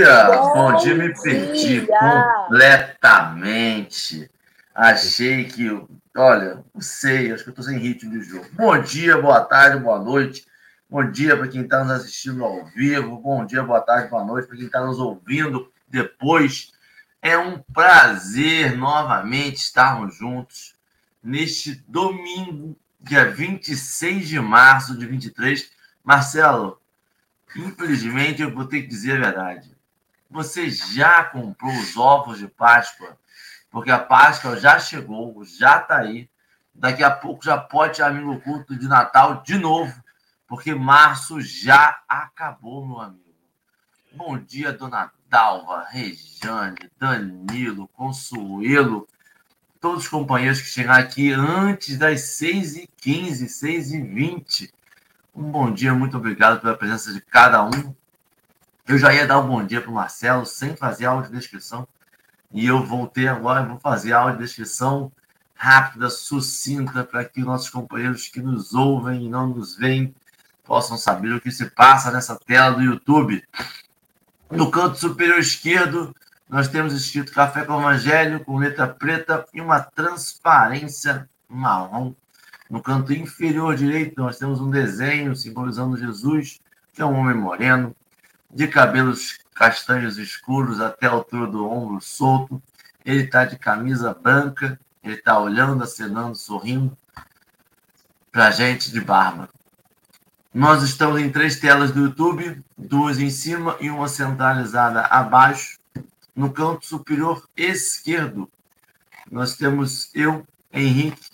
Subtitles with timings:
[0.00, 0.24] dia!
[0.24, 4.30] Bom, Bom dia, me perdi completamente.
[4.74, 5.68] Achei que.
[6.16, 8.46] Olha, não sei, acho que eu estou sem ritmo de jogo.
[8.52, 10.46] Bom dia, boa tarde, boa noite.
[10.88, 13.18] Bom dia para quem está nos assistindo ao vivo.
[13.18, 16.72] Bom dia, boa tarde, boa noite para quem está nos ouvindo depois.
[17.22, 20.74] É um prazer novamente estarmos juntos
[21.22, 25.70] neste domingo, dia 26 de março de 23.
[26.02, 26.80] Marcelo,
[27.54, 29.69] infelizmente eu vou ter que dizer a verdade.
[30.30, 33.18] Você já comprou os ovos de Páscoa?
[33.68, 36.30] Porque a Páscoa já chegou, já está aí.
[36.72, 39.92] Daqui a pouco já pode ter amigo culto de Natal de novo,
[40.46, 43.34] porque março já acabou, meu amigo.
[44.12, 49.08] Bom dia, dona Dalva, Rejane, Danilo, Consuelo,
[49.80, 54.70] todos os companheiros que chegaram aqui antes das 6h15, 6h20.
[55.34, 57.94] Um bom dia, muito obrigado pela presença de cada um.
[58.90, 61.86] Eu já ia dar um bom dia para o Marcelo sem fazer audiodescrição.
[62.50, 65.12] E eu voltei agora, vou fazer a audiodescrição
[65.54, 70.12] rápida, sucinta, para que nossos companheiros que nos ouvem e não nos veem
[70.64, 73.44] possam saber o que se passa nessa tela do YouTube.
[74.50, 76.12] No canto superior esquerdo,
[76.48, 82.12] nós temos escrito Café com Evangelho, com letra preta e uma transparência marrom.
[82.68, 86.58] No canto inferior direito, nós temos um desenho simbolizando Jesus,
[86.92, 87.94] que é um homem moreno,
[88.52, 92.62] de cabelos castanhos escuros até a altura do ombro solto.
[93.04, 96.96] Ele está de camisa branca, ele está olhando, acenando, sorrindo
[98.32, 99.48] para a gente de barba.
[100.52, 105.78] Nós estamos em três telas do YouTube, duas em cima e uma centralizada abaixo.
[106.34, 108.50] No canto superior esquerdo,
[109.30, 111.30] nós temos eu, Henrique,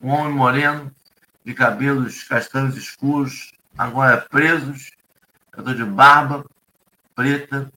[0.00, 0.94] um homem moreno,
[1.44, 4.90] de cabelos castanhos escuros, agora presos.
[5.52, 6.44] Eu estou de barba
[7.20, 7.70] preta,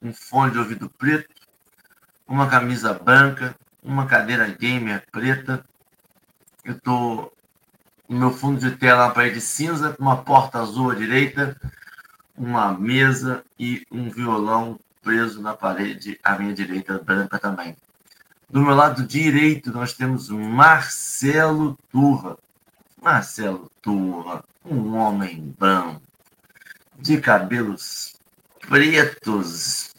[0.00, 1.34] um fone de ouvido preto,
[2.28, 5.64] uma camisa branca, uma cadeira gamer preta.
[6.64, 7.32] Eu estou
[8.08, 11.60] no meu fundo de tela uma parede cinza, uma porta azul à direita,
[12.36, 17.76] uma mesa e um violão preso na parede à minha direita, branca também.
[18.48, 22.38] Do meu lado direito, nós temos Marcelo Turra.
[23.02, 26.00] Marcelo Turra, um homem branco,
[26.96, 28.17] de cabelos
[28.68, 29.94] pretos,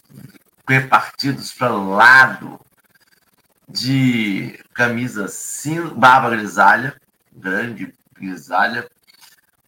[0.66, 2.60] repartidos para o lado,
[3.68, 6.96] de camisa cinza, barba grisalha,
[7.32, 8.88] grande grisalha,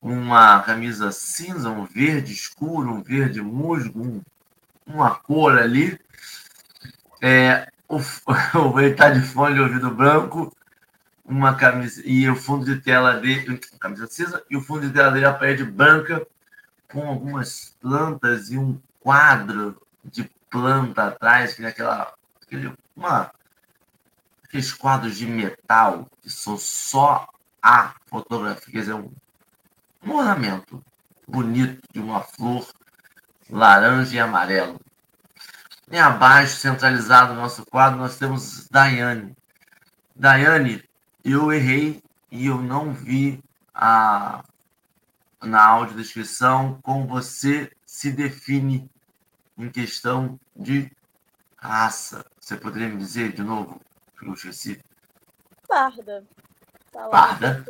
[0.00, 4.22] uma camisa cinza, um verde escuro, um verde musgo, um,
[4.86, 5.98] uma cor ali.
[7.20, 7.98] É, o,
[8.78, 10.54] ele está de fone de ouvido branco,
[11.24, 15.10] uma camisa e o fundo de tela dele, camisa cinza, e o fundo de tela
[15.10, 16.24] dele é a parede branca
[16.90, 23.32] com algumas plantas e um quadro de planta atrás, que é aquela, aquele, uma,
[24.44, 27.26] aqueles quadros de metal que são só
[27.62, 29.10] a fotografia, quer dizer, um,
[30.04, 30.84] um ornamento
[31.26, 32.66] bonito de uma flor
[33.48, 34.80] laranja e amarelo.
[35.90, 39.36] E abaixo, centralizado no nosso quadro, nós temos Daiane.
[40.16, 40.82] Daiane,
[41.24, 43.42] eu errei e eu não vi
[43.74, 44.42] a,
[45.42, 47.70] na audiodescrição como você
[48.02, 48.90] se define
[49.56, 50.90] em questão de
[51.56, 52.26] raça.
[52.40, 53.80] Você poderia me dizer de novo?
[54.18, 54.82] Que eu esqueci.
[55.68, 56.24] Parda.
[56.92, 57.64] Tá parda.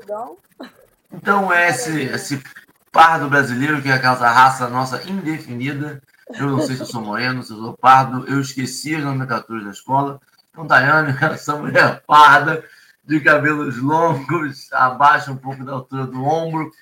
[1.12, 2.43] Então é esse, esse
[2.91, 6.03] pardo brasileiro que é aquela raça nossa indefinida.
[6.31, 8.26] Eu não sei se eu sou moreno, se eu sou pardo.
[8.26, 10.19] Eu esqueci as nomenclaturas da escola.
[10.50, 12.64] Então, Daiane, essa mulher parda,
[13.05, 16.73] de cabelos longos, abaixo um pouco da altura do ombro.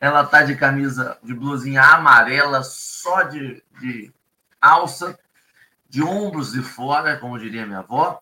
[0.00, 4.12] Ela tá de camisa de blusinha amarela, só de, de
[4.60, 5.18] alça,
[5.88, 8.20] de ombros de fora, como diria minha avó.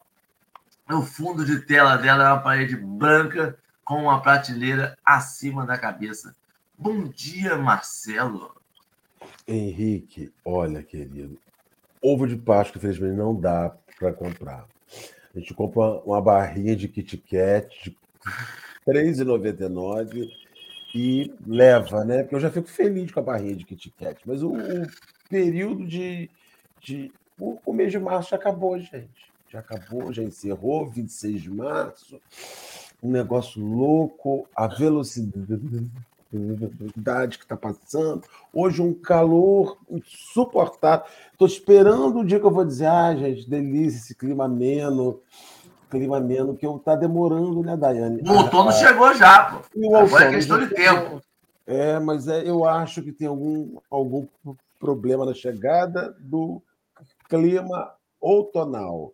[0.89, 6.35] O fundo de tela dela é uma parede branca com uma prateleira acima da cabeça.
[6.79, 8.55] Bom dia, Marcelo.
[9.47, 11.39] Henrique, olha, querido,
[12.01, 14.67] ovo de Páscoa, infelizmente, não dá para comprar.
[15.35, 17.97] A gente compra uma barrinha de Kit Kat de
[18.87, 20.46] R$ 3,99
[20.97, 22.23] e leva, né?
[22.23, 24.21] Porque eu já fico feliz com a barrinha de Kit Kat.
[24.25, 24.87] Mas o, o
[25.29, 26.31] período de,
[26.81, 27.13] de.
[27.39, 29.33] O, o mês de março já acabou, gente.
[29.49, 32.21] Já acabou, já encerrou, 26 de março
[33.03, 35.29] um negócio louco, a velocidade
[37.39, 38.23] que está passando.
[38.53, 41.07] Hoje, um calor insuportável.
[41.33, 45.21] Estou esperando o dia que eu vou dizer, ah, gente, delícia, esse clima ameno,
[45.91, 48.23] clima ameno, que está demorando, né, Daiane?
[48.23, 49.97] O outono ah, chegou já, pô.
[49.97, 51.21] Agora é questão de tempo.
[51.67, 54.27] É, mas é, eu acho que tem algum, algum
[54.79, 56.63] problema na chegada do
[57.29, 59.13] clima outonal.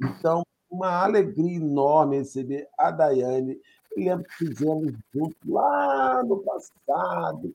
[0.00, 3.60] Então, uma alegria enorme receber a Daiane.
[3.96, 7.54] Eu lembro que fizemos juntos lá no passado,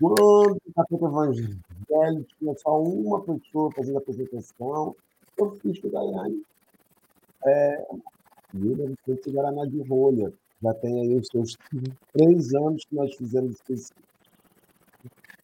[0.00, 4.96] quando o capítulo evangelho tinha só uma pessoa fazendo a apresentação.
[5.36, 6.42] Eu fiz com a Daiane.
[7.46, 7.86] É,
[8.52, 10.32] Vila Vicente Guaraná de Rolha.
[10.62, 11.56] Já tem aí os seus
[12.12, 13.92] três anos que nós fizemos esse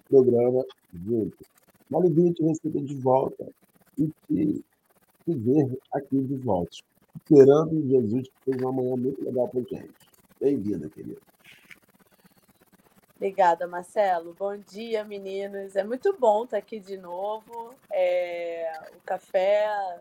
[0.08, 1.46] programa juntos.
[1.90, 3.46] Uma alegria te receber de volta
[3.98, 4.64] e te,
[5.24, 6.76] te ver aqui de volta.
[7.16, 9.94] Esperando Jesus, que fez uma manhã muito legal para gente.
[10.38, 11.20] Bem-vinda, querida.
[13.16, 14.36] Obrigada, Marcelo.
[14.38, 15.74] Bom dia, meninos.
[15.74, 17.74] É muito bom estar aqui de novo.
[17.90, 18.70] É...
[18.94, 19.98] O café,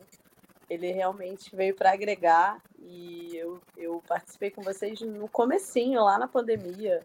[0.70, 6.28] ele realmente veio para agregar e eu, eu participei com vocês no comecinho, lá na
[6.28, 7.02] pandemia.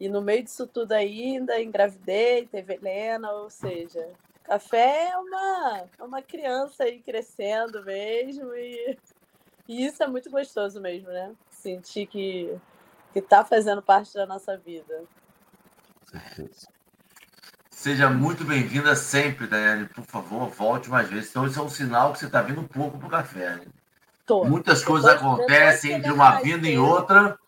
[0.00, 4.10] E no meio disso tudo ainda, engravidei, teve Helena, ou seja,
[4.42, 8.98] café é uma, é uma criança aí crescendo mesmo e,
[9.68, 11.34] e isso é muito gostoso mesmo, né?
[11.50, 12.60] Sentir que
[13.14, 15.04] que está fazendo parte da nossa vida.
[17.84, 19.84] Seja muito bem-vinda sempre, Daiane.
[19.84, 21.28] Por favor, volte mais vezes.
[21.28, 23.56] Então, isso é um sinal que você está vindo pouco para o café.
[23.56, 23.66] Né?
[24.24, 24.42] Tô.
[24.42, 27.38] Muitas depois, coisas acontecem entre uma vinda e outra.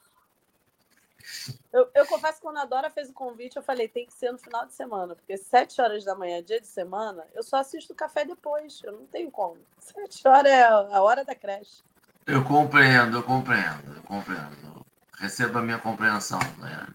[1.72, 4.30] Eu, eu, confesso que quando a Dora fez o convite, eu falei, tem que ser
[4.30, 7.94] no final de semana, porque sete horas da manhã, dia de semana, eu só assisto
[7.94, 8.82] o café depois.
[8.84, 9.56] Eu não tenho como.
[9.80, 11.82] Sete horas é a hora da creche.
[12.26, 14.84] Eu compreendo, eu compreendo, eu compreendo.
[15.18, 16.86] Receba a minha compreensão, né?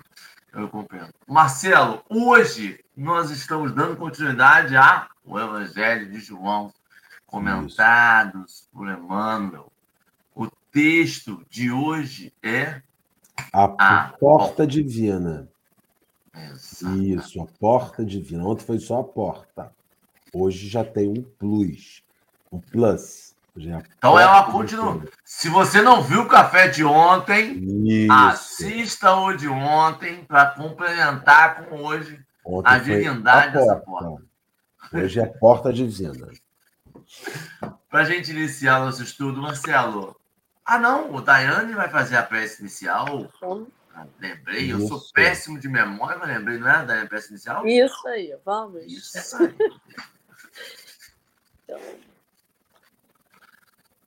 [0.54, 1.14] Eu compreendo.
[1.28, 5.08] Marcelo, hoje nós estamos dando continuidade ao
[5.40, 6.74] Evangelho de João,
[7.26, 8.70] comentados Isso.
[8.74, 9.72] por Emmanuel.
[10.36, 12.82] O texto de hoje é
[13.54, 15.48] a, a porta, porta divina.
[16.36, 17.14] Exatamente.
[17.14, 18.46] Isso, a porta divina.
[18.46, 19.74] Ontem foi só a porta.
[20.34, 22.04] Hoje já tem um plus,
[22.52, 23.31] um plus.
[23.58, 25.04] É então é uma continua.
[25.26, 28.12] Se você não viu o café de ontem, Isso.
[28.12, 34.24] assista o de ontem para complementar com hoje ontem a divindade a dessa porta.
[34.94, 36.30] Hoje é a porta divina.
[37.90, 40.16] para a gente iniciar nosso estudo, Marcelo,
[40.64, 43.30] ah, não, o Daiane vai fazer a prece inicial.
[43.94, 47.68] Ah, lembrei, eu sou péssimo de memória, mas lembrei, não é, Daiane, a prece inicial?
[47.68, 48.86] Isso aí, vamos.
[48.86, 49.54] Isso aí.
[51.66, 52.11] então,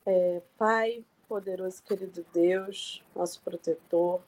[0.07, 4.21] é, Pai, poderoso querido Deus, nosso protetor,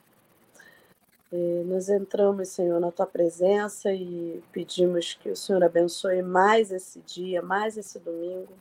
[1.32, 7.00] é, nós entramos, Senhor, na tua presença e pedimos que o Senhor abençoe mais esse
[7.00, 8.52] dia, mais esse domingo,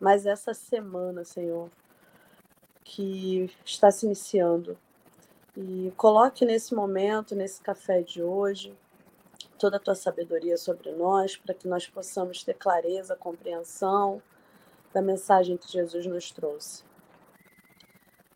[0.00, 1.70] mais essa semana, Senhor
[2.86, 4.78] que está se iniciando.
[5.56, 8.72] E coloque nesse momento, nesse café de hoje,
[9.58, 14.22] toda a tua sabedoria sobre nós, para que nós possamos ter clareza, compreensão
[14.92, 16.84] da mensagem que Jesus nos trouxe.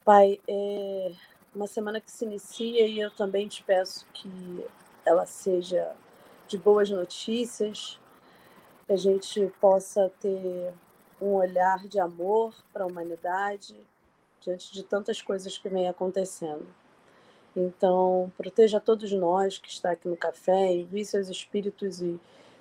[0.04, 1.12] Pai, é
[1.54, 4.64] uma semana que se inicia e eu também te peço que
[5.04, 5.94] ela seja
[6.46, 7.98] de boas notícias,
[8.86, 10.72] que a gente possa ter
[11.20, 13.76] um olhar de amor para a humanidade,
[14.40, 16.66] diante de tantas coisas que vem acontecendo.
[17.54, 22.18] Então, proteja todos nós que está aqui no café, envie seus espíritos e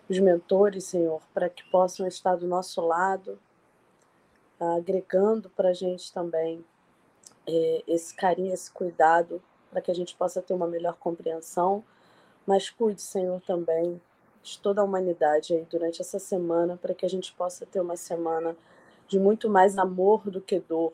[0.10, 3.40] os mentores, Senhor, para que possam estar do nosso lado,
[4.60, 6.64] agregando para a gente também
[7.48, 11.84] é, esse carinho, esse cuidado, para que a gente possa ter uma melhor compreensão.
[12.46, 14.02] Mas cuide, Senhor, também
[14.42, 17.96] de toda a humanidade aí durante essa semana, para que a gente possa ter uma
[17.96, 18.56] semana
[19.08, 20.94] de muito mais amor do que dor,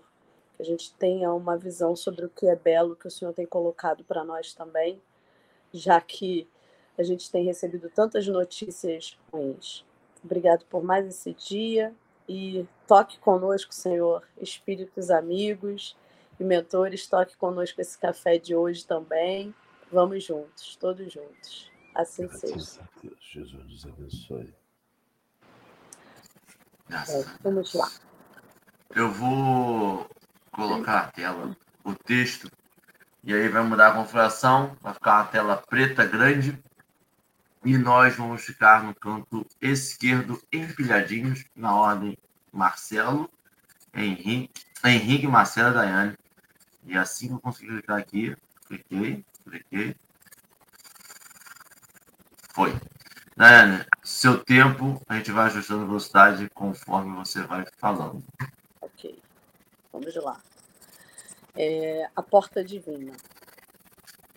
[0.56, 3.46] que a gente tenha uma visão sobre o que é belo que o Senhor tem
[3.46, 5.02] colocado para nós também,
[5.74, 6.48] já que
[6.98, 9.86] a gente tem recebido tantas notícias ruins.
[10.24, 11.94] Obrigado por mais esse dia
[12.28, 15.96] e toque conosco, Senhor, espíritos amigos
[16.40, 19.54] e mentores, toque conosco esse café de hoje também.
[19.92, 21.72] Vamos juntos, todos juntos.
[21.94, 22.82] Assim Graças seja.
[22.82, 23.18] A Deus.
[23.20, 24.54] Jesus nos abençoe.
[26.92, 27.90] É, vamos lá.
[28.96, 30.08] Eu vou
[30.52, 32.50] colocar a tela, o texto,
[33.24, 36.62] e aí vai mudar a configuração, vai ficar uma tela preta grande,
[37.66, 42.18] e nós vamos ficar no canto esquerdo empilhadinhos, na ordem
[42.52, 43.30] Marcelo,
[43.94, 46.16] Henrique, Henrique, Marcelo Daiane.
[46.86, 49.96] E assim que eu conseguir clicar aqui, cliquei, cliquei.
[52.54, 52.72] Foi.
[53.36, 58.24] Daiane, seu tempo, a gente vai ajustando a velocidade conforme você vai falando.
[59.92, 60.42] Vamos lá.
[61.56, 63.14] É, a porta divina.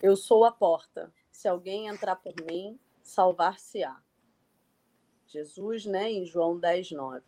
[0.01, 1.11] Eu sou a porta.
[1.31, 4.01] Se alguém entrar por mim, salvar-se-á.
[5.27, 7.23] Jesus, né, em João 10, 9.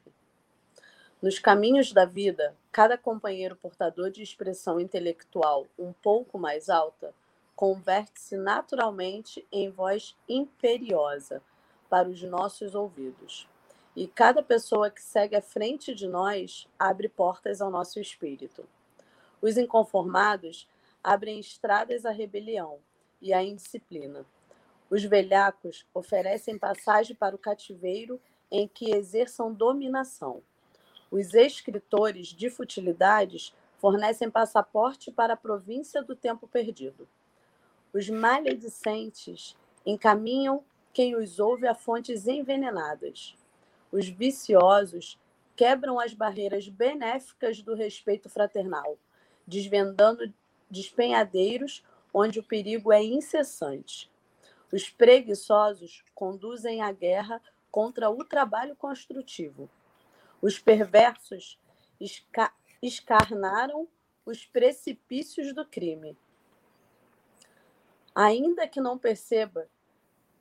[1.22, 7.14] Nos caminhos da vida, cada companheiro portador de expressão intelectual um pouco mais alta
[7.62, 11.44] converte-se naturalmente em voz imperiosa
[11.88, 13.48] para os nossos ouvidos.
[13.96, 18.68] E cada pessoa que segue à frente de nós abre portas ao nosso espírito.
[19.40, 20.68] Os inconformados
[21.04, 22.80] abrem estradas à rebelião
[23.22, 24.26] e à indisciplina.
[24.92, 28.20] Os velhacos oferecem passagem para o cativeiro
[28.52, 30.44] em que exerçam dominação.
[31.10, 37.08] Os escritores de futilidades fornecem passaporte para a província do tempo perdido.
[37.94, 39.56] Os maledicentes
[39.86, 43.34] encaminham quem os ouve a fontes envenenadas.
[43.94, 45.18] Os viciosos
[45.56, 48.98] quebram as barreiras benéficas do respeito fraternal,
[49.48, 50.34] desvendando
[50.70, 51.82] despenhadeiros
[52.14, 54.11] onde o perigo é incessante.
[54.72, 59.70] Os preguiçosos conduzem a guerra contra o trabalho construtivo.
[60.42, 61.60] Os perversos
[62.00, 63.88] esca escarnaram
[64.26, 66.18] os precipícios do crime.
[68.16, 69.70] Ainda que não perceba,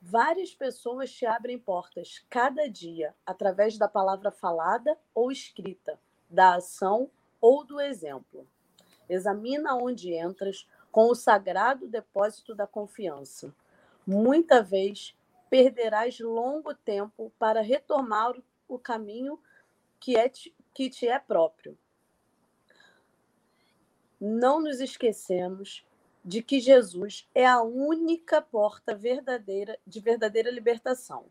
[0.01, 7.11] várias pessoas te abrem portas cada dia através da palavra falada ou escrita, da ação
[7.39, 8.47] ou do exemplo.
[9.07, 13.53] Examina onde entras com o sagrado depósito da confiança.
[14.05, 15.15] Muita vez
[15.49, 18.33] perderás longo tempo para retomar
[18.67, 19.39] o caminho
[19.99, 20.29] que, é,
[20.73, 21.77] que te é próprio.
[24.19, 25.85] Não nos esquecemos
[26.23, 31.25] de que Jesus é a única porta verdadeira de verdadeira libertação.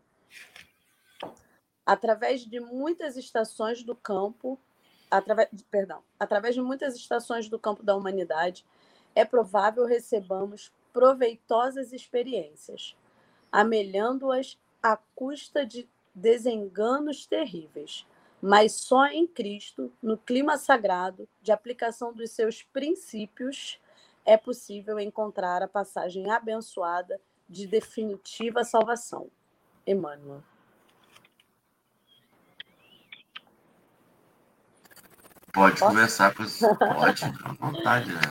[1.85, 4.59] Através de muitas estações do campo,
[5.09, 8.65] através, perdão, através de muitas estações do campo da humanidade,
[9.15, 12.95] é provável recebamos proveitosas experiências,
[13.51, 18.05] amelhando-as à custa de desenganos terríveis
[18.41, 23.79] mas só em Cristo, no clima sagrado de aplicação dos seus princípios,
[24.25, 29.29] é possível encontrar a passagem abençoada de definitiva salvação.
[29.85, 30.41] Emmanuel.
[35.53, 35.93] Pode Posso?
[35.93, 36.43] começar com
[36.77, 38.21] Pode, à vontade, né?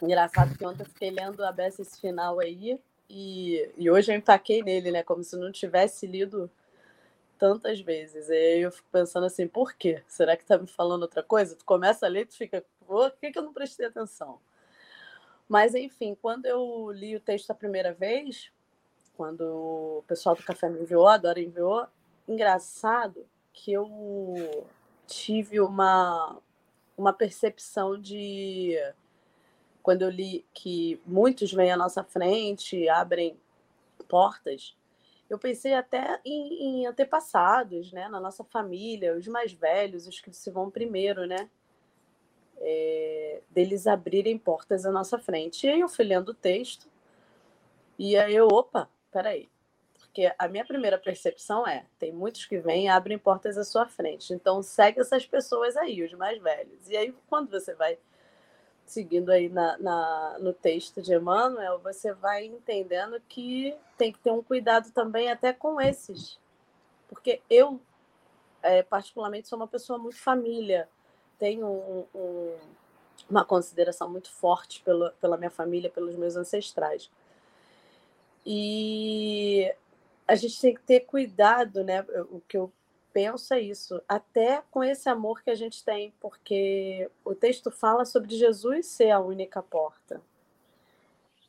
[0.00, 4.16] Engraçado que ontem eu fiquei lendo a beça esse final aí e, e hoje eu
[4.16, 5.02] empaquei nele, né?
[5.02, 6.50] Como se não tivesse lido
[7.38, 8.28] tantas vezes.
[8.28, 10.02] E aí eu fico pensando assim, por quê?
[10.06, 11.56] Será que tá me falando outra coisa?
[11.56, 14.38] Tu começa a ler tu fica, por que, que eu não prestei atenção?
[15.48, 18.52] Mas, enfim, quando eu li o texto a primeira vez,
[19.16, 21.86] quando o pessoal do café me enviou, a Dora enviou,
[22.28, 24.66] engraçado que eu
[25.06, 26.38] tive uma,
[26.96, 28.76] uma percepção de
[29.88, 33.40] quando eu li que muitos vêm à nossa frente, abrem
[34.06, 34.76] portas,
[35.30, 38.06] eu pensei até em, em, antepassados, né?
[38.06, 41.48] Na nossa família, os mais velhos, os que se vão primeiro, né?
[42.58, 45.66] É, deles abrirem portas à nossa frente.
[45.66, 46.86] E aí eu fui lendo o texto
[47.98, 49.48] e aí eu, opa, peraí.
[49.98, 53.86] Porque a minha primeira percepção é, tem muitos que vêm e abrem portas à sua
[53.88, 54.34] frente.
[54.34, 56.90] Então segue essas pessoas aí, os mais velhos.
[56.90, 57.98] E aí quando você vai
[58.90, 64.30] seguindo aí na, na, no texto de Emmanuel, você vai entendendo que tem que ter
[64.30, 66.38] um cuidado também até com esses.
[67.08, 67.80] Porque eu,
[68.62, 70.88] é, particularmente, sou uma pessoa muito família,
[71.38, 72.56] tenho um, um,
[73.28, 77.10] uma consideração muito forte pela, pela minha família, pelos meus ancestrais.
[78.44, 79.74] E
[80.26, 82.02] a gente tem que ter cuidado, né?
[82.30, 82.72] O que eu
[83.18, 88.04] penso é isso, até com esse amor que a gente tem, porque o texto fala
[88.04, 90.22] sobre Jesus ser a única porta.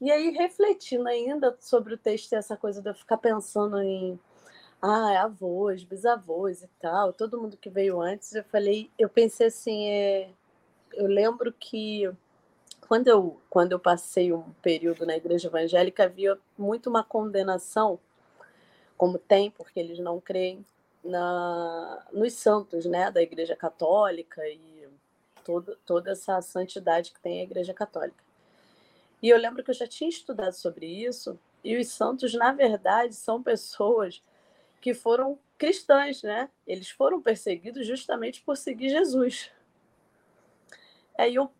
[0.01, 4.19] E aí, refletindo ainda sobre o texto, essa coisa de eu ficar pensando em
[4.81, 9.89] ah, avós, bisavós e tal, todo mundo que veio antes, eu falei, eu pensei assim,
[9.89, 10.31] é,
[10.93, 12.09] eu lembro que
[12.87, 17.99] quando eu, quando eu passei um período na igreja evangélica, havia muito uma condenação,
[18.97, 20.65] como tem, porque eles não creem,
[21.03, 24.87] na, nos santos né, da Igreja Católica e
[25.43, 28.23] todo, toda essa santidade que tem a Igreja Católica.
[29.21, 33.13] E eu lembro que eu já tinha estudado sobre isso, e os santos, na verdade,
[33.15, 34.21] são pessoas
[34.79, 36.49] que foram cristãs, né?
[36.65, 39.51] Eles foram perseguidos justamente por seguir Jesus.
[41.17, 41.51] Aí eu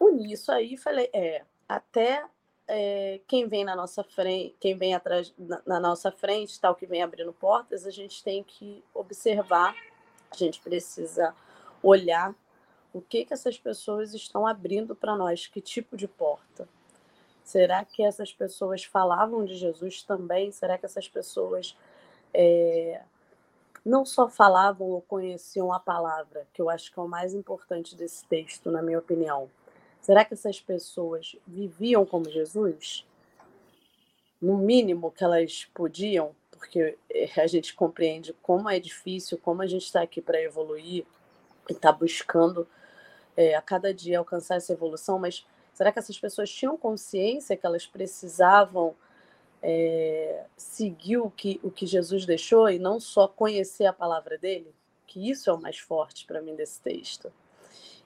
[0.00, 2.24] uni isso aí e falei, é, até
[2.68, 6.86] é, quem vem na nossa frente, quem vem atrás na, na, nossa frente, tal que
[6.86, 9.74] vem abrindo portas, a gente tem que observar,
[10.30, 11.34] a gente precisa
[11.82, 12.34] olhar
[12.92, 16.68] o que que essas pessoas estão abrindo para nós, que tipo de porta.
[17.42, 20.52] Será que essas pessoas falavam de Jesus também?
[20.52, 21.74] Será que essas pessoas
[22.34, 23.00] é,
[23.84, 27.96] não só falavam ou conheciam a palavra, que eu acho que é o mais importante
[27.96, 29.48] desse texto, na minha opinião.
[30.00, 33.06] Será que essas pessoas viviam como Jesus?
[34.40, 39.66] No mínimo que elas podiam, porque eh, a gente compreende como é difícil, como a
[39.66, 41.04] gente está aqui para evoluir
[41.68, 42.66] e está buscando
[43.36, 47.64] é, a cada dia alcançar essa evolução, mas será que essas pessoas tinham consciência que
[47.64, 48.96] elas precisavam
[49.62, 54.74] é, seguir o que, o que Jesus deixou e não só conhecer a palavra dele?
[55.06, 57.32] Que isso é o mais forte para mim desse texto.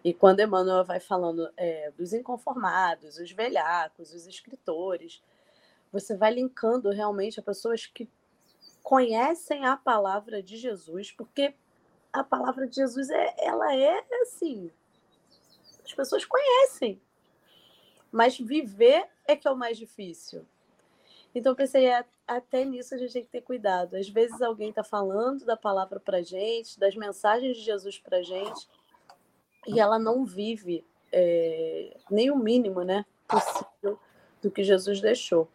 [0.05, 5.23] E quando Emmanuel vai falando é, dos inconformados, os velhacos, os escritores,
[5.93, 8.09] você vai linkando realmente a pessoas que
[8.83, 11.55] conhecem a palavra de Jesus, porque
[12.13, 14.71] a palavra de Jesus é, ela é assim,
[15.85, 17.01] as pessoas conhecem,
[18.11, 20.45] mas viver é que é o mais difícil.
[21.35, 23.97] Então, pensei, é, até nisso a gente tem que ter cuidado.
[23.97, 28.69] Às vezes alguém está falando da palavra para gente, das mensagens de Jesus para gente,
[29.67, 33.99] e ela não vive é, nem o mínimo né, possível
[34.41, 35.49] do que Jesus deixou.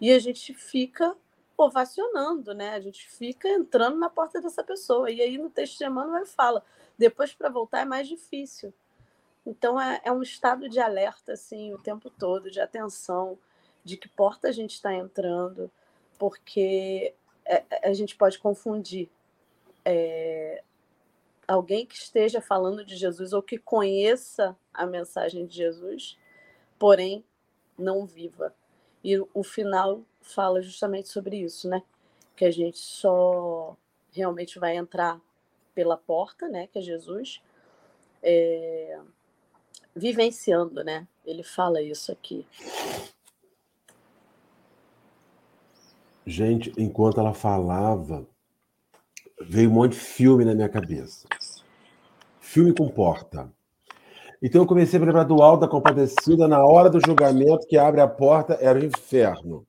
[0.00, 1.16] E a gente fica
[1.56, 2.70] ovacionando, né?
[2.70, 5.10] A gente fica entrando na porta dessa pessoa.
[5.10, 6.64] E aí no texto de Emmanuel fala,
[6.96, 8.72] depois para voltar é mais difícil.
[9.44, 13.36] Então é, é um estado de alerta assim o tempo todo, de atenção,
[13.84, 15.70] de que porta a gente está entrando,
[16.18, 17.12] porque
[17.44, 19.08] é, a gente pode confundir
[19.84, 20.62] é,
[21.48, 26.18] alguém que esteja falando de Jesus ou que conheça a mensagem de Jesus,
[26.78, 27.24] porém
[27.76, 28.54] não viva.
[29.02, 31.82] E o final fala justamente sobre isso, né?
[32.36, 33.74] Que a gente só
[34.12, 35.20] realmente vai entrar
[35.74, 36.66] pela porta, né?
[36.66, 37.40] Que é Jesus,
[38.22, 39.00] é,
[39.96, 41.08] vivenciando, né?
[41.24, 42.46] Ele fala isso aqui.
[46.26, 48.26] Gente, enquanto ela falava,
[49.48, 51.26] veio um monte de filme na minha cabeça.
[52.38, 53.50] Filme com porta.
[54.42, 58.00] Então eu comecei a lembrar do Alto da Compadecida na hora do julgamento que abre
[58.00, 59.66] a porta, era o inferno.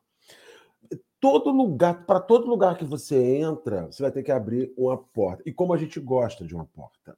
[1.19, 5.43] Todo lugar, para todo lugar que você entra, você vai ter que abrir uma porta.
[5.45, 7.17] E como a gente gosta de uma porta.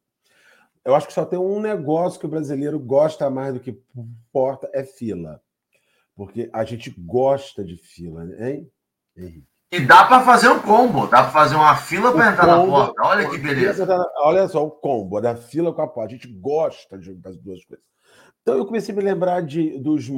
[0.83, 3.79] Eu acho que só tem um negócio que o brasileiro gosta mais do que
[4.31, 5.41] porta, é fila.
[6.15, 8.71] Porque a gente gosta de fila, hein,
[9.15, 9.50] Henrique?
[9.71, 12.87] E dá para fazer um combo, dá para fazer uma fila para entrar combo, na
[12.87, 13.01] porta.
[13.05, 13.87] Olha que beleza.
[14.17, 16.13] Olha só, o combo da fila com a porta.
[16.13, 17.85] A gente gosta de, das duas coisas.
[18.41, 20.09] Então eu comecei a me lembrar de, dos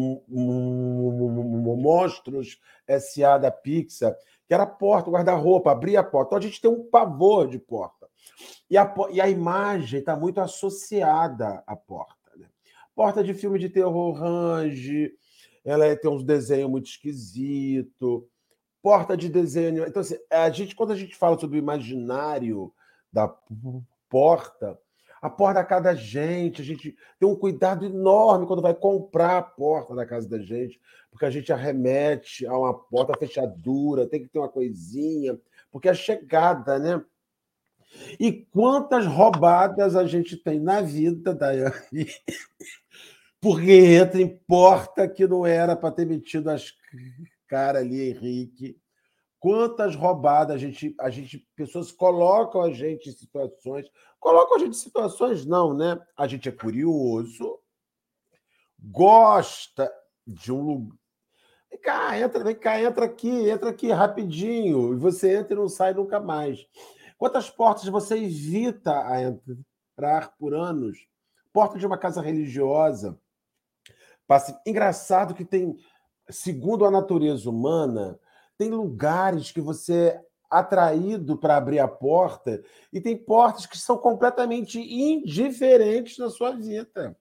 [1.68, 2.58] monstros
[3.00, 4.16] SA da Pixar,
[4.48, 6.30] que era a porta, guarda-roupa, abria a porta.
[6.30, 8.08] Então a gente tem um pavor de porta.
[8.68, 12.32] E a, e a imagem está muito associada à porta.
[12.36, 12.48] Né?
[12.96, 15.12] Porta de filme de terror range,
[15.64, 18.24] ela tem uns desenhos muito esquisitos
[18.84, 19.86] porta de desenho.
[19.88, 22.72] Então, assim, a gente, quando a gente fala sobre o imaginário
[23.12, 23.34] da
[24.10, 24.78] porta,
[25.22, 29.38] a porta da casa da gente, a gente tem um cuidado enorme quando vai comprar
[29.38, 34.22] a porta da casa da gente, porque a gente arremete a uma porta fechadura, tem
[34.22, 35.40] que ter uma coisinha,
[35.72, 37.02] porque é chegada, né?
[38.20, 42.08] E quantas roubadas a gente tem na vida, Daiane,
[43.40, 46.74] porque entra em porta que não era para ter metido as
[47.54, 48.82] cara ali, Henrique.
[49.40, 53.88] Quantas roubadas a gente, a gente, pessoas colocam a gente em situações,
[54.20, 56.00] colocam a gente em situações, não, né?
[56.18, 57.60] A gente é curioso,
[58.80, 59.94] gosta
[60.26, 60.98] de um lugar.
[61.70, 64.94] Vem cá, entra, vem cá, entra aqui, entra aqui rapidinho.
[64.94, 66.66] E você entra e não sai nunca mais.
[67.20, 70.98] Quantas portas você evita a entrar por anos?
[71.52, 73.20] Porta de uma casa religiosa.
[74.66, 75.78] Engraçado que tem
[76.30, 78.20] segundo a natureza humana,
[78.58, 83.98] tem lugares que você é atraído para abrir a porta e tem portas que são
[83.98, 87.18] completamente indiferentes na sua vida.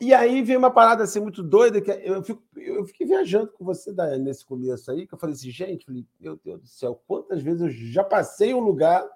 [0.00, 3.64] E aí vem uma parada assim muito doida que eu, fico, eu fiquei viajando com
[3.64, 7.40] você nesse começo aí, que eu falei assim, gente, falei, meu Deus do céu, quantas
[7.40, 9.08] vezes eu já passei um lugar,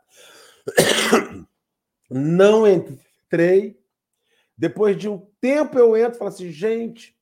[2.09, 3.77] não entrei,
[4.57, 7.18] depois de um tempo eu entro e falo assim, gente,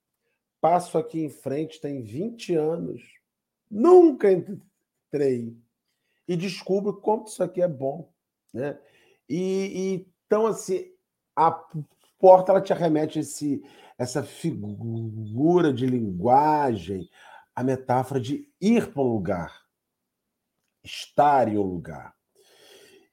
[0.66, 3.00] passo aqui em frente tem 20 anos,
[3.70, 5.57] nunca entrei
[6.26, 8.12] e descubro como isso aqui é bom,
[8.52, 8.76] né?
[9.29, 10.90] E, e então assim
[11.37, 11.52] a
[12.18, 13.62] porta ela te arremete esse
[13.96, 17.09] essa figura de linguagem,
[17.55, 19.62] a metáfora de ir para um lugar,
[20.83, 22.12] estar em um lugar.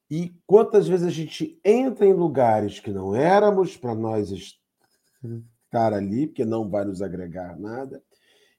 [0.10, 4.32] E quantas vezes a gente entra em lugares que não éramos para nós
[5.74, 8.04] estar ali, porque não vai nos agregar nada.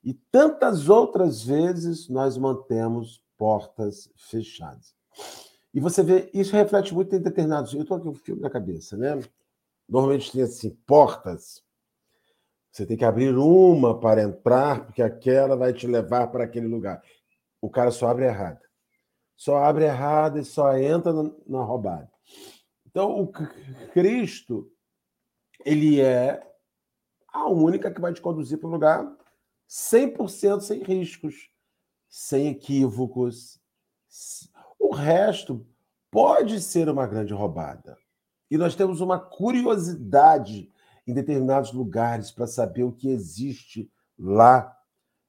[0.03, 4.94] E tantas outras vezes nós mantemos portas fechadas.
[5.72, 7.72] E você vê, isso reflete muito em determinados.
[7.72, 9.20] Eu estou aqui com um filme na cabeça, né?
[9.88, 11.62] Normalmente tem assim, portas.
[12.70, 17.03] Você tem que abrir uma para entrar, porque aquela vai te levar para aquele lugar.
[17.61, 18.61] O cara só abre errada.
[19.37, 21.12] Só abre errada e só entra
[21.46, 22.11] na roubada.
[22.87, 23.33] Então, o
[23.92, 24.70] Cristo,
[25.64, 26.54] ele é
[27.35, 29.12] a única que vai te conduzir para o lugar
[29.68, 31.51] 100% sem riscos,
[32.09, 33.61] sem equívocos.
[34.79, 35.66] O resto
[36.11, 37.99] pode ser uma grande roubada.
[38.49, 40.73] E nós temos uma curiosidade
[41.05, 44.79] em determinados lugares para saber o que existe lá,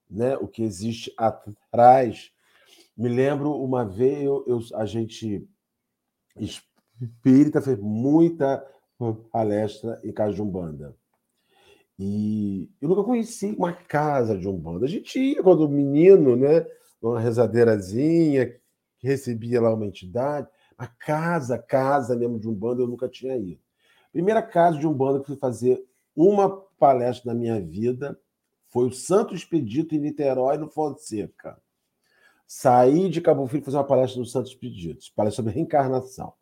[0.08, 0.36] né?
[0.36, 2.30] o que existe atrás.
[2.96, 5.48] Me lembro uma vez, eu, eu a gente
[6.38, 8.64] espírita fez muita
[9.32, 10.96] palestra em casa de Umbanda.
[11.98, 14.84] E eu nunca conheci uma casa de Umbanda.
[14.84, 16.66] A gente ia quando menino, né?
[17.00, 18.46] Uma rezadeirazinha,
[18.98, 20.48] que recebia lá uma entidade.
[20.76, 23.60] A casa, casa mesmo de Umbanda, eu nunca tinha ido.
[24.12, 25.82] Primeira casa de Umbanda que fui fazer
[26.14, 28.18] uma palestra na minha vida
[28.68, 31.60] foi o Santo Expedito em Niterói, no Fonseca.
[32.46, 36.32] Saí de Cabo Frio fazer uma palestra no Santo Expedito, palestra sobre reencarnação.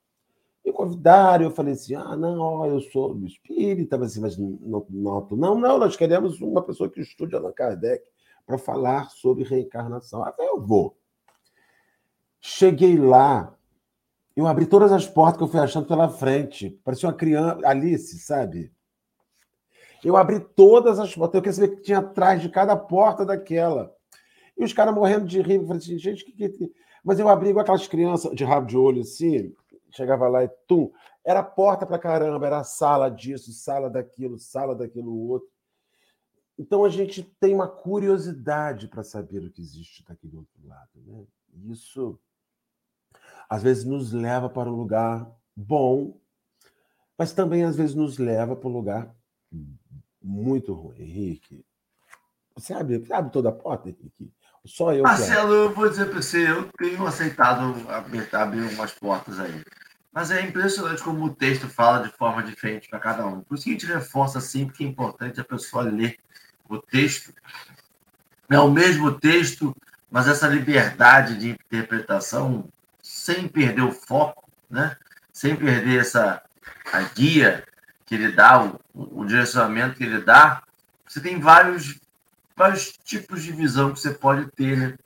[0.65, 4.87] Me convidaram, eu falei assim: ah, não, ó, eu sou espírita, mas, assim, mas não,
[4.89, 8.05] não, não, não, nós queremos uma pessoa que estude Allan Kardec
[8.47, 10.23] para falar sobre reencarnação.
[10.25, 10.97] Até eu vou.
[12.41, 13.55] Cheguei lá,
[14.37, 16.71] eu abri todas as portas que eu fui achando pela frente.
[16.85, 18.73] Parecia uma criança, Alice, sabe?
[20.03, 23.25] Eu abri todas as portas, eu queria saber o que tinha atrás de cada porta
[23.25, 23.95] daquela.
[24.57, 25.55] E os caras morrendo de rir.
[25.57, 26.73] Eu falei assim, gente, que, que.
[27.03, 29.55] Mas eu abri igual aquelas crianças de rabo de olho assim,
[29.97, 30.93] chegava lá e tum,
[31.25, 35.49] era porta para caramba, era sala disso, sala daquilo, sala daquilo outro.
[36.59, 40.91] Então a gente tem uma curiosidade para saber o que existe daquele outro lado.
[40.97, 41.25] Né?
[41.71, 42.19] Isso
[43.49, 46.21] às vezes nos leva para um lugar bom,
[47.17, 49.15] mas também às vezes nos leva para um lugar
[50.23, 51.01] muito ruim.
[51.01, 51.65] Henrique,
[52.55, 54.33] você abre, abre toda a porta, Henrique?
[54.67, 55.03] Só eu.
[55.03, 59.63] Marcelo, eu vou dizer para você, eu tenho aceitado abrir, abrir umas portas aí.
[60.15, 63.41] Mas é impressionante como o texto fala de forma diferente para cada um.
[63.41, 66.17] Por isso que a gente reforça sempre que é importante a pessoa ler
[66.69, 67.35] o texto.
[68.49, 69.77] É o mesmo texto,
[70.09, 72.69] mas essa liberdade de interpretação,
[73.03, 74.97] sem perder o foco, né?
[75.33, 76.41] sem perder essa
[76.93, 77.67] a guia
[78.07, 80.63] que ele dá, o, o direcionamento que ele dá,
[81.05, 81.99] você tem vários,
[82.57, 84.77] vários tipos de visão que você pode ter.
[84.77, 84.99] Né?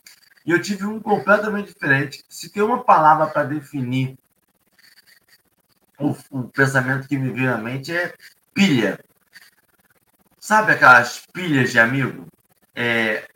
[0.44, 2.22] E eu tive um completamente diferente.
[2.28, 4.18] Se tem uma palavra para definir
[5.98, 8.14] o, o pensamento que me veio à mente é
[8.54, 8.98] pilha.
[10.38, 12.26] Sabe aquelas pilhas de amigo?
[12.74, 13.28] É,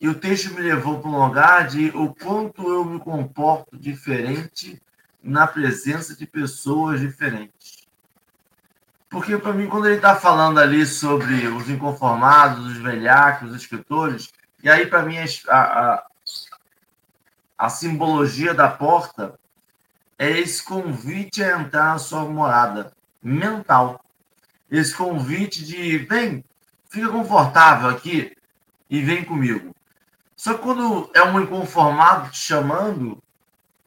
[0.00, 4.80] e o texto me levou para um lugar de o quanto eu me comporto diferente
[5.22, 7.86] na presença de pessoas diferentes.
[9.08, 14.32] Porque, para mim, quando ele está falando ali sobre os inconformados, os velhacos, os escritores,
[14.62, 15.16] e aí, para mim,
[15.48, 16.06] a, a,
[17.56, 19.38] a simbologia da porta
[20.18, 24.04] é esse convite a entrar na sua morada mental.
[24.70, 26.44] Esse convite de vem,
[26.88, 28.36] fica confortável aqui
[28.88, 29.74] e vem comigo.
[30.34, 33.22] Só que quando é um inconformado te chamando,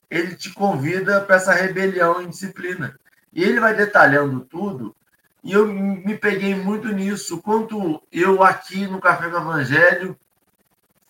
[0.09, 2.97] ele te convida para essa rebelião em disciplina.
[3.31, 4.95] E ele vai detalhando tudo.
[5.43, 7.41] E eu me peguei muito nisso.
[7.41, 10.17] Quanto eu aqui no Café do Evangelho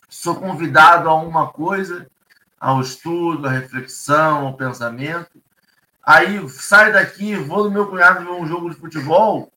[0.08, 2.06] sou convidado a uma coisa
[2.60, 5.42] ao estudo, à reflexão, ao pensamento.
[6.02, 9.50] Aí saio daqui, vou no meu cunhado ver um jogo de futebol,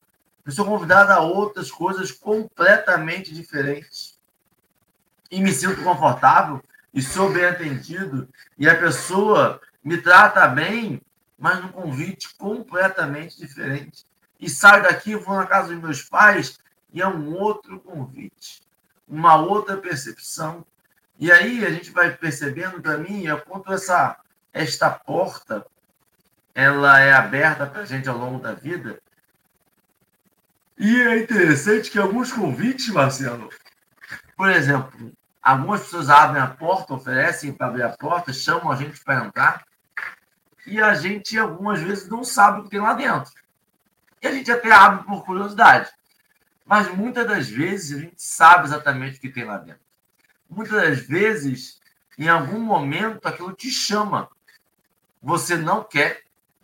[0.46, 4.18] e sou convidado a outras coisas completamente diferentes.
[5.30, 6.62] E me sinto confortável
[6.92, 11.02] e sou bem atendido, e a pessoa me trata bem,
[11.38, 14.06] mas num convite completamente diferente.
[14.40, 16.58] E saio daqui, vou na casa dos meus pais,
[16.92, 18.62] e é um outro convite,
[19.08, 20.64] uma outra percepção,
[21.18, 24.16] e aí a gente vai percebendo mim é quanto essa
[24.52, 25.66] esta porta
[26.54, 29.00] ela é aberta para a gente ao longo da vida.
[30.78, 33.48] E é interessante que alguns convites, Marcelo,
[34.36, 39.02] por exemplo, algumas pessoas abrem a porta, oferecem para abrir a porta, chamam a gente
[39.02, 39.64] para entrar,
[40.66, 43.32] e a gente algumas vezes não sabe o que tem lá dentro.
[44.22, 45.90] E a gente até abre por curiosidade.
[46.64, 49.83] Mas muitas das vezes a gente sabe exatamente o que tem lá dentro
[50.54, 51.80] muitas das vezes,
[52.18, 54.28] em algum momento, aquilo te chama.
[55.22, 56.22] Você não quer,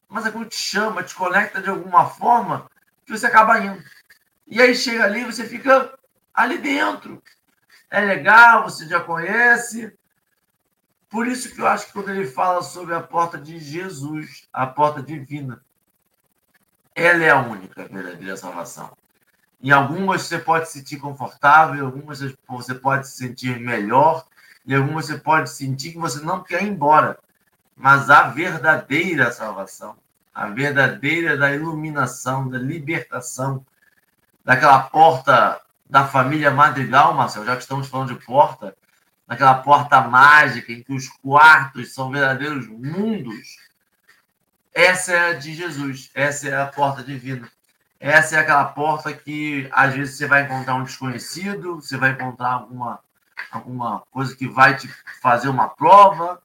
[0.09, 2.71] mas aquilo te chama, te conecta de alguma forma
[3.05, 3.83] que você acaba indo.
[4.47, 5.99] E aí chega ali, você fica
[6.35, 7.23] ali dentro.
[7.91, 9.97] É legal, você já conhece,
[11.09, 14.65] Por isso que eu acho que quando ele fala sobre a porta de Jesus, a
[14.65, 15.61] porta divina,
[16.95, 18.97] ela é a única verdadeira salvação.
[19.63, 24.25] Em algumas você pode se sentir confortável, em algumas você pode se sentir melhor,
[24.67, 27.19] em algumas você pode sentir que você não quer ir embora.
[27.77, 29.97] Mas a verdadeira salvação,
[30.35, 33.65] a verdadeira da iluminação, da libertação,
[34.45, 38.77] daquela porta da família Madrigal, Marcelo, já que estamos falando de porta,
[39.27, 43.59] naquela porta mágica em que os quartos são verdadeiros mundos.
[44.73, 47.51] Essa é a de Jesus, essa é a porta divina.
[48.01, 52.53] Essa é aquela porta que às vezes você vai encontrar um desconhecido, você vai encontrar
[52.53, 52.99] alguma,
[53.51, 54.89] alguma coisa que vai te
[55.21, 56.41] fazer uma prova,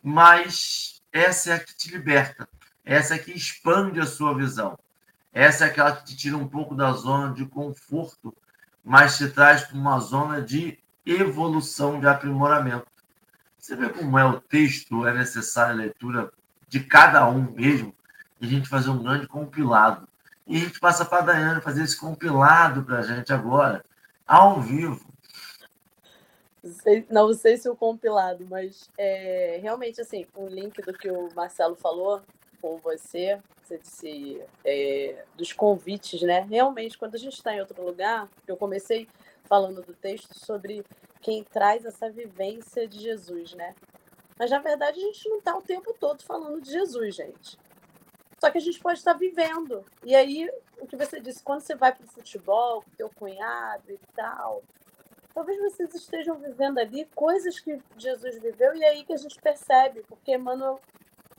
[0.00, 2.48] mas essa é a que te liberta,
[2.84, 4.78] essa é a que expande a sua visão,
[5.32, 8.32] essa é aquela que te tira um pouco da zona de conforto,
[8.84, 12.86] mas te traz para uma zona de evolução, de aprimoramento.
[13.58, 16.30] Você vê como é o texto, é necessária a leitura
[16.68, 17.92] de cada um mesmo,
[18.40, 20.06] e a gente fazer um grande compilado.
[20.46, 23.84] E a gente passa para a Daiane fazer esse compilado para a gente agora,
[24.26, 25.00] ao vivo.
[27.10, 31.76] Não sei se o compilado, mas é, realmente, assim, um link do que o Marcelo
[31.76, 32.22] falou
[32.60, 36.40] com você, você disse é, dos convites, né?
[36.48, 39.08] Realmente, quando a gente está em outro lugar, eu comecei
[39.44, 40.84] falando do texto sobre
[41.20, 43.74] quem traz essa vivência de Jesus, né?
[44.38, 47.58] Mas na verdade a gente não está o tempo todo falando de Jesus, gente.
[48.44, 49.82] Só que a gente pode estar vivendo.
[50.02, 53.90] E aí, o que você disse, quando você vai para o futebol, com teu cunhado
[53.90, 54.62] e tal,
[55.32, 59.40] talvez vocês estejam vivendo ali coisas que Jesus viveu e é aí que a gente
[59.40, 60.78] percebe, porque Emmanuel,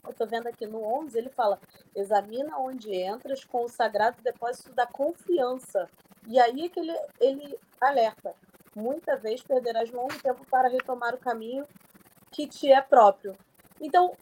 [0.03, 1.61] eu estou vendo aqui no 11, ele fala:
[1.95, 5.87] examina onde entras com o sagrado depósito da confiança.
[6.27, 8.33] E aí é que ele, ele alerta:
[8.75, 11.67] muita vez perderás longo tempo para retomar o caminho
[12.31, 13.37] que te é próprio.
[13.79, 14.17] Então,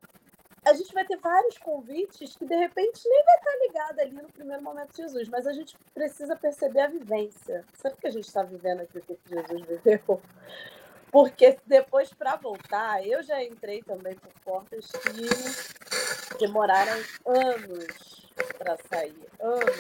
[0.65, 4.31] a gente vai ter vários convites que de repente nem vai estar ligado ali no
[4.31, 7.65] primeiro momento de Jesus, mas a gente precisa perceber a vivência.
[7.73, 10.21] Sabe que a gente está vivendo aqui o que Jesus viveu?
[11.11, 19.15] Porque depois, para voltar, eu já entrei também por portas que demoraram anos para sair.
[19.39, 19.75] Anos.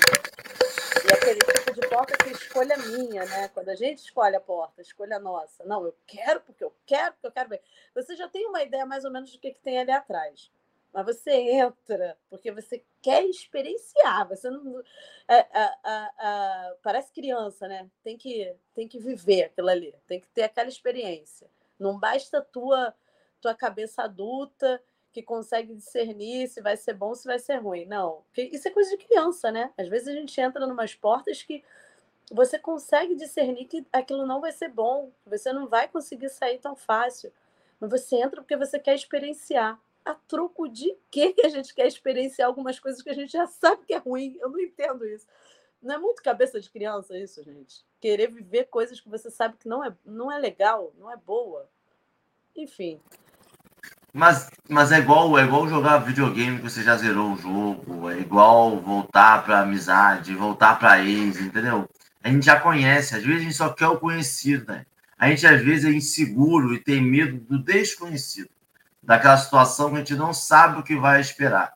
[1.05, 3.47] E aquele tipo de porta que escolha minha, né?
[3.47, 5.63] Quando a gente escolhe a porta, escolha nossa.
[5.65, 7.61] Não, eu quero porque eu quero, porque eu quero ver.
[7.95, 10.51] Você já tem uma ideia mais ou menos do que, que tem ali atrás
[10.93, 14.27] mas você entra porque você quer experienciar.
[14.29, 14.79] Você não
[15.27, 17.89] é, é, é, parece criança, né?
[18.03, 21.49] Tem que tem que viver aquilo ali, tem que ter aquela experiência.
[21.79, 22.93] Não basta tua
[23.41, 27.85] tua cabeça adulta que consegue discernir se vai ser bom, se vai ser ruim.
[27.85, 29.73] Não, isso é coisa de criança, né?
[29.77, 31.63] Às vezes a gente entra em umas portas que
[32.31, 36.75] você consegue discernir que aquilo não vai ser bom, você não vai conseguir sair tão
[36.75, 37.33] fácil.
[37.79, 41.87] Mas você entra porque você quer experienciar a troco de quê que a gente quer
[41.87, 44.37] experienciar algumas coisas que a gente já sabe que é ruim?
[44.39, 45.27] Eu não entendo isso.
[45.81, 47.83] Não é muito cabeça de criança isso, gente?
[47.99, 51.69] Querer viver coisas que você sabe que não é, não é legal, não é boa.
[52.55, 53.01] Enfim.
[54.13, 58.19] Mas, mas é igual é igual jogar videogame que você já zerou o jogo, é
[58.19, 61.89] igual voltar para amizade, voltar para ex, entendeu?
[62.23, 64.85] A gente já conhece, às vezes a gente só quer o conhecido, né?
[65.17, 68.49] A gente às vezes é inseguro e tem medo do desconhecido
[69.03, 71.73] daquela situação que a gente não sabe o que vai esperar.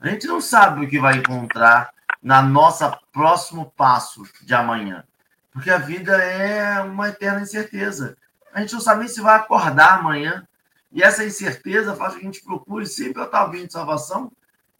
[0.00, 1.90] A gente não sabe o que vai encontrar
[2.22, 5.04] na nossa próximo passo de amanhã,
[5.52, 8.16] porque a vida é uma eterna incerteza.
[8.52, 10.46] A gente não sabe nem se vai acordar amanhã,
[10.92, 14.30] e essa incerteza faz com que a gente procure sempre o tal de salvação,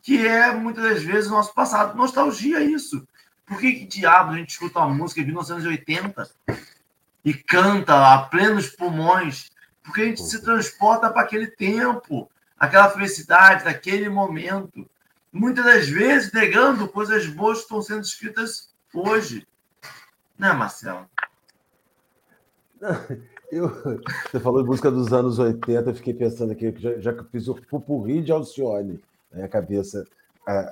[0.03, 1.97] que é muitas das vezes o nosso passado.
[1.97, 3.07] Nostalgia é isso.
[3.47, 6.31] Por que, que diabo a gente escuta uma música de 1980
[7.25, 9.51] e canta a plenos pulmões
[9.85, 14.89] porque a gente se transporta para aquele tempo, aquela felicidade, daquele momento.
[15.31, 19.47] Muitas das vezes negando coisas boas que estão sendo escritas hoje.
[20.39, 21.07] Né, Marcelo?
[23.53, 27.47] Eu, você falou de música dos anos 80, eu fiquei pensando aqui, já, já fiz
[27.47, 30.05] o pupurri de Alcione na minha cabeça,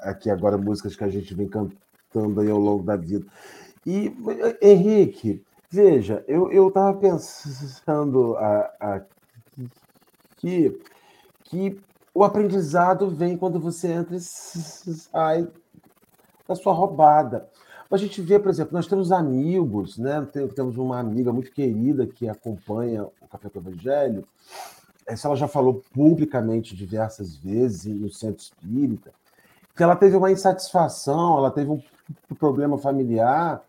[0.02, 3.24] aqui agora, músicas que a gente vem cantando aí ao longo da vida.
[3.86, 4.12] E,
[4.60, 8.36] Henrique, Veja, eu estava pensando
[8.78, 10.78] aqui
[11.44, 11.80] que
[12.14, 15.48] o aprendizado vem quando você entra e sai
[16.46, 17.48] da sua roubada.
[17.90, 20.28] A gente vê, por exemplo, nós temos amigos, né?
[20.54, 24.28] Temos uma amiga muito querida que acompanha o Café com o Evangelho.
[25.06, 29.10] Essa ela já falou publicamente diversas vezes no centro espírita
[29.74, 31.82] que ela teve uma insatisfação, ela teve um
[32.38, 33.62] problema familiar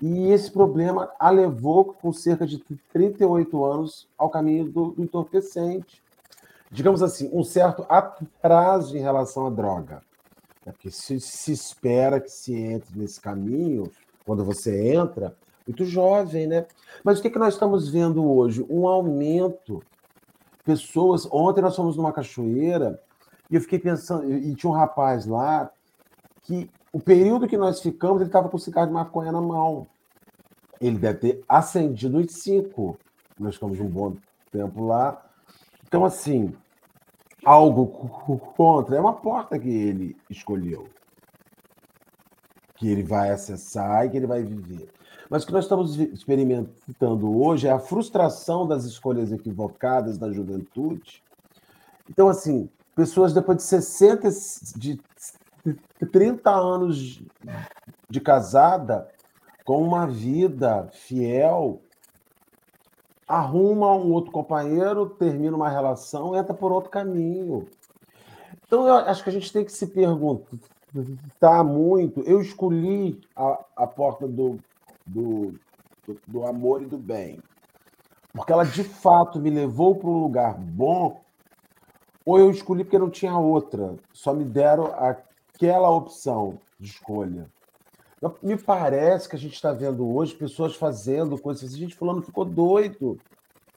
[0.00, 2.58] e esse problema a levou, com cerca de
[2.92, 6.02] 38 anos, ao caminho do, entorpecente.
[6.70, 10.02] digamos assim, um certo atraso em relação à droga.
[10.64, 13.90] É porque se, se espera que se entre nesse caminho,
[14.24, 15.34] quando você entra,
[15.66, 16.66] muito jovem, né?
[17.02, 18.64] Mas o que, que nós estamos vendo hoje?
[18.68, 19.82] Um aumento.
[20.64, 21.26] Pessoas.
[21.30, 23.00] Ontem nós fomos numa cachoeira
[23.50, 25.70] e eu fiquei pensando, e tinha um rapaz lá
[26.42, 29.86] que o período que nós ficamos, ele estava com cigarro de maconha na mão.
[30.80, 32.98] Ele deve ter acendido os cinco.
[33.38, 34.16] Nós ficamos um bom
[34.50, 35.24] tempo lá.
[35.86, 36.52] Então, assim,
[37.44, 37.86] algo
[38.56, 40.88] contra é uma porta que ele escolheu.
[42.74, 44.88] Que ele vai acessar e que ele vai viver.
[45.30, 51.22] Mas o que nós estamos experimentando hoje é a frustração das escolhas equivocadas da juventude.
[52.10, 54.28] Então, assim, pessoas depois de 60,
[54.76, 55.00] de
[56.10, 57.22] 30 anos
[58.08, 59.08] de casada,
[59.64, 61.82] com uma vida fiel,
[63.26, 67.66] arruma um outro companheiro, termina uma relação, entra por outro caminho.
[68.66, 72.20] Então, eu acho que a gente tem que se perguntar muito.
[72.22, 74.58] Eu escolhi a, a porta do,
[75.06, 75.52] do,
[76.06, 77.38] do, do amor e do bem,
[78.32, 81.20] porque ela de fato me levou para um lugar bom,
[82.24, 84.94] ou eu escolhi porque não tinha outra, só me deram
[85.58, 87.50] aquela opção de escolha.
[88.40, 91.80] Me parece que a gente está vendo hoje pessoas fazendo coisas assim.
[91.80, 93.18] Gente, fulano ficou doido.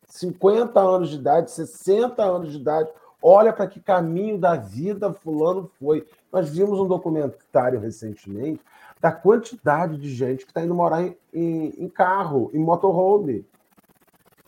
[0.07, 2.89] 50 anos de idade, 60 anos de idade.
[3.21, 6.07] Olha para que caminho da vida fulano foi.
[6.31, 8.61] Nós vimos um documentário recentemente
[8.99, 13.45] da quantidade de gente que está indo morar em, em, em, carro, em motorhome.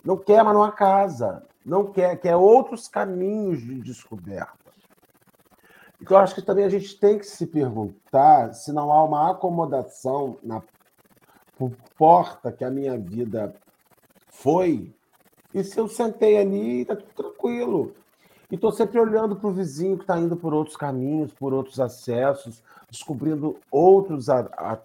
[0.04, 1.44] Não quer mais numa casa.
[1.64, 4.63] Não quer, quer outros caminhos de descoberta.
[6.04, 9.30] Então, eu acho que também a gente tem que se perguntar se não há uma
[9.30, 10.62] acomodação na
[11.96, 13.54] porta que a minha vida
[14.28, 14.94] foi,
[15.54, 17.94] e se eu sentei ali, está tudo tranquilo.
[18.50, 21.80] E estou sempre olhando para o vizinho que está indo por outros caminhos, por outros
[21.80, 24.78] acessos, descobrindo outros a, a,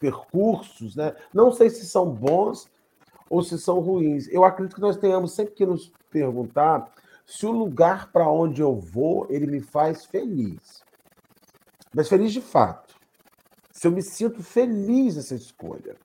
[0.00, 1.14] percursos, né?
[1.32, 2.68] Não sei se são bons
[3.30, 4.26] ou se são ruins.
[4.26, 6.90] Eu acredito que nós tenhamos sempre que nos perguntar
[7.26, 10.84] se o lugar para onde eu vou, ele me faz feliz.
[11.94, 12.94] Mas feliz de fato.
[13.72, 15.96] Se eu me sinto feliz nessa escolha.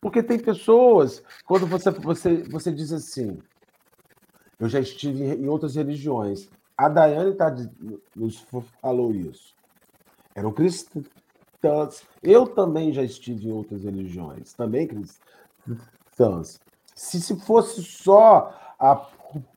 [0.00, 3.38] Porque tem pessoas, quando você, você, você diz assim,
[4.58, 6.48] eu já estive em outras religiões.
[6.76, 7.54] A Daiane tá,
[8.14, 8.46] nos
[8.80, 9.54] falou isso.
[10.34, 11.06] Eram cristãs.
[12.22, 16.60] Eu também já estive em outras religiões, também cristãs.
[16.94, 18.94] Se, se fosse só a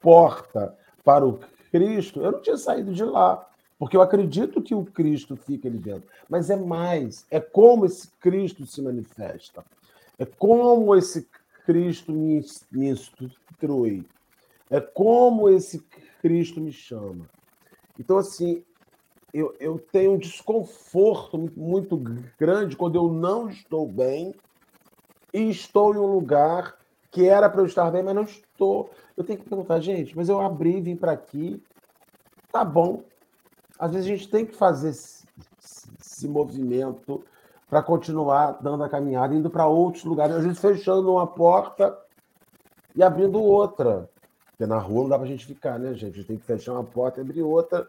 [0.01, 1.39] porta para o
[1.71, 3.45] Cristo, eu não tinha saído de lá.
[3.77, 6.09] Porque eu acredito que o Cristo fica ali dentro.
[6.27, 9.63] Mas é mais, é como esse Cristo se manifesta.
[10.17, 11.27] É como esse
[11.65, 14.05] Cristo me, me instrui.
[14.69, 15.79] É como esse
[16.21, 17.25] Cristo me chama.
[17.97, 18.63] Então, assim,
[19.33, 21.95] eu, eu tenho um desconforto muito
[22.37, 24.33] grande quando eu não estou bem
[25.33, 26.78] e estou em um lugar
[27.19, 28.89] que era para eu estar bem, mas não estou.
[29.17, 31.61] Eu tenho que perguntar, gente, mas eu abri vim para aqui,
[32.49, 33.03] tá bom.
[33.77, 35.27] Às vezes a gente tem que fazer esse,
[35.99, 37.21] esse movimento
[37.69, 41.97] para continuar dando a caminhada, indo para outros lugares, às vezes fechando uma porta
[42.95, 44.09] e abrindo outra.
[44.51, 46.13] Porque na rua não dá para a gente ficar, né, gente?
[46.13, 47.85] A gente tem que fechar uma porta e abrir outra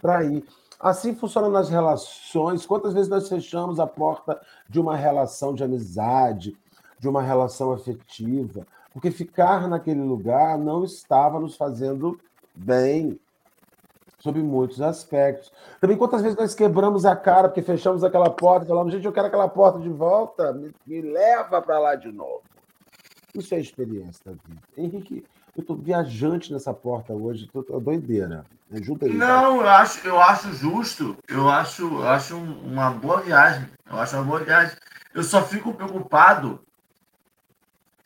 [0.00, 0.44] para ir.
[0.80, 2.66] Assim funciona nas relações.
[2.66, 6.56] Quantas vezes nós fechamos a porta de uma relação de amizade,
[7.02, 12.16] de uma relação afetiva, porque ficar naquele lugar não estava nos fazendo
[12.54, 13.18] bem,
[14.20, 15.52] sob muitos aspectos.
[15.80, 19.12] Também quantas vezes nós quebramos a cara porque fechamos aquela porta e falamos, gente, eu
[19.12, 22.42] quero aquela porta de volta, me, me leva para lá de novo.
[23.34, 24.62] Isso é experiência da vida.
[24.76, 25.24] Henrique,
[25.56, 28.46] eu estou viajante nessa porta hoje, tô, tô doideira.
[28.72, 29.12] Ajuda aí.
[29.12, 33.66] Não, eu acho, eu acho justo, eu acho, eu acho uma boa viagem.
[33.90, 34.76] Eu acho uma boa viagem.
[35.12, 36.60] Eu só fico preocupado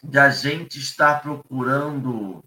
[0.03, 2.45] de a gente estar procurando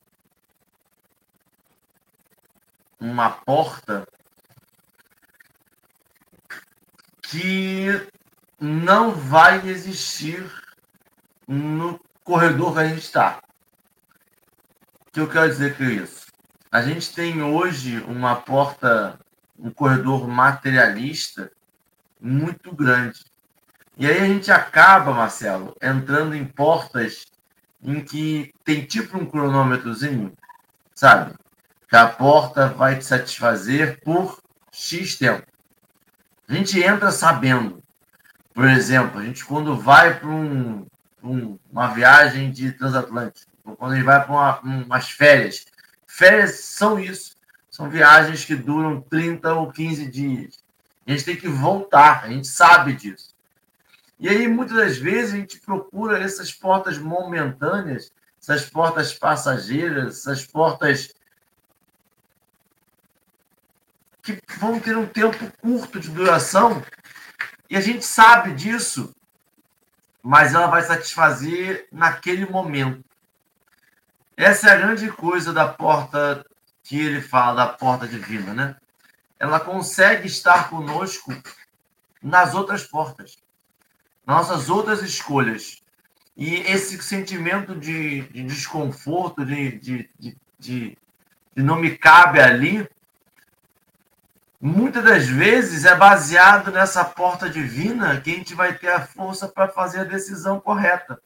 [3.00, 4.08] uma porta
[7.22, 8.08] que
[8.60, 10.52] não vai existir
[11.48, 13.40] no corredor que a gente está.
[15.08, 16.28] O que eu quero dizer com isso?
[16.72, 19.20] A gente tem hoje uma porta,
[19.58, 21.52] um corredor materialista
[22.20, 23.26] muito grande.
[23.98, 27.26] E aí a gente acaba, Marcelo, entrando em portas
[27.82, 30.34] em que tem tipo um cronômetrozinho,
[30.94, 31.34] sabe?
[31.88, 35.46] Que a porta vai te satisfazer por X tempo.
[36.48, 37.82] A gente entra sabendo.
[38.54, 40.86] Por exemplo, a gente quando vai para um,
[41.24, 45.66] um, uma viagem de transatlântico, quando a gente vai para uma, umas férias,
[46.08, 47.38] férias são isso.
[47.70, 50.60] São viagens que duram 30 ou 15 dias.
[51.08, 53.29] A gente tem que voltar, a gente sabe disso.
[54.20, 58.12] E aí, muitas das vezes, a gente procura essas portas momentâneas,
[58.42, 61.14] essas portas passageiras, essas portas
[64.22, 66.84] que vão ter um tempo curto de duração,
[67.70, 69.16] e a gente sabe disso,
[70.22, 73.04] mas ela vai satisfazer naquele momento.
[74.36, 76.46] Essa é a grande coisa da porta
[76.84, 78.76] que ele fala, da porta divina, né?
[79.38, 81.34] Ela consegue estar conosco
[82.22, 83.38] nas outras portas,
[84.30, 85.82] nossas outras escolhas.
[86.38, 90.98] E esse sentimento de, de desconforto, de, de, de, de,
[91.56, 92.88] não me cabe ali,
[94.62, 99.48] muitas das vezes é baseado nessa porta divina que a gente vai ter a força
[99.48, 101.20] para fazer a decisão correta.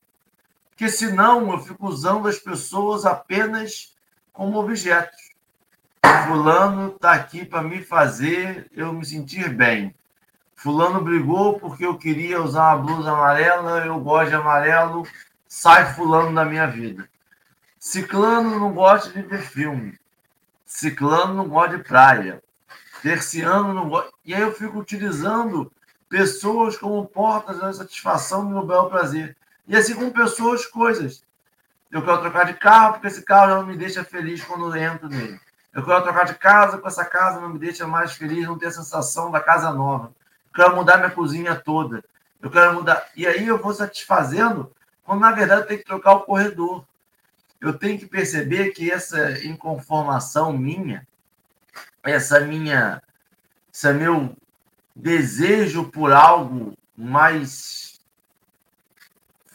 [0.69, 3.93] Porque senão eu fico usando as pessoas apenas
[4.31, 5.33] como objetos.
[6.25, 9.93] Fulano está aqui para me fazer eu me sentir bem.
[10.63, 15.05] Fulano brigou porque eu queria usar uma blusa amarela, eu gosto de amarelo,
[15.47, 17.07] sai fulano da minha vida.
[17.77, 19.99] Ciclano não gosta de ver filme.
[20.65, 22.41] Ciclano não gosta de praia
[23.03, 24.11] terciano não gosta.
[24.25, 25.69] E aí eu fico utilizando
[26.07, 29.35] pessoas como portas da satisfação do meu belo prazer.
[29.67, 31.21] E assim como pessoas, coisas.
[31.91, 34.81] Eu quero trocar de carro porque esse carro já não me deixa feliz quando eu
[34.81, 35.37] entro nele.
[35.73, 38.67] Eu quero trocar de casa porque essa casa não me deixa mais feliz, não ter
[38.67, 40.13] a sensação da casa nova.
[40.53, 42.03] Quero mudar minha cozinha toda.
[42.41, 43.09] Eu quero mudar.
[43.15, 44.71] E aí eu vou satisfazendo,
[45.03, 46.85] quando na verdade eu tenho que trocar o corredor.
[47.59, 51.07] Eu tenho que perceber que essa inconformação minha,
[52.03, 53.01] essa minha,
[53.73, 54.35] esse meu
[54.93, 58.01] desejo por algo mais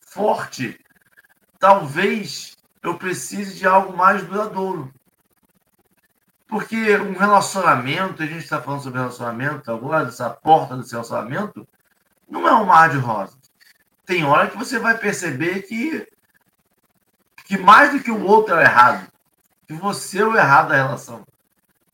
[0.06, 0.80] forte,
[1.58, 4.92] talvez eu precise de algo mais duradouro.
[6.48, 11.68] Porque um relacionamento, a gente está falando sobre relacionamento agora, dessa porta desse relacionamento,
[12.28, 13.38] não é um mar de rosas.
[14.04, 16.08] Tem hora que você vai perceber que,
[17.44, 19.06] que mais do que o outro é o errado,
[19.66, 21.24] que você é o errado da relação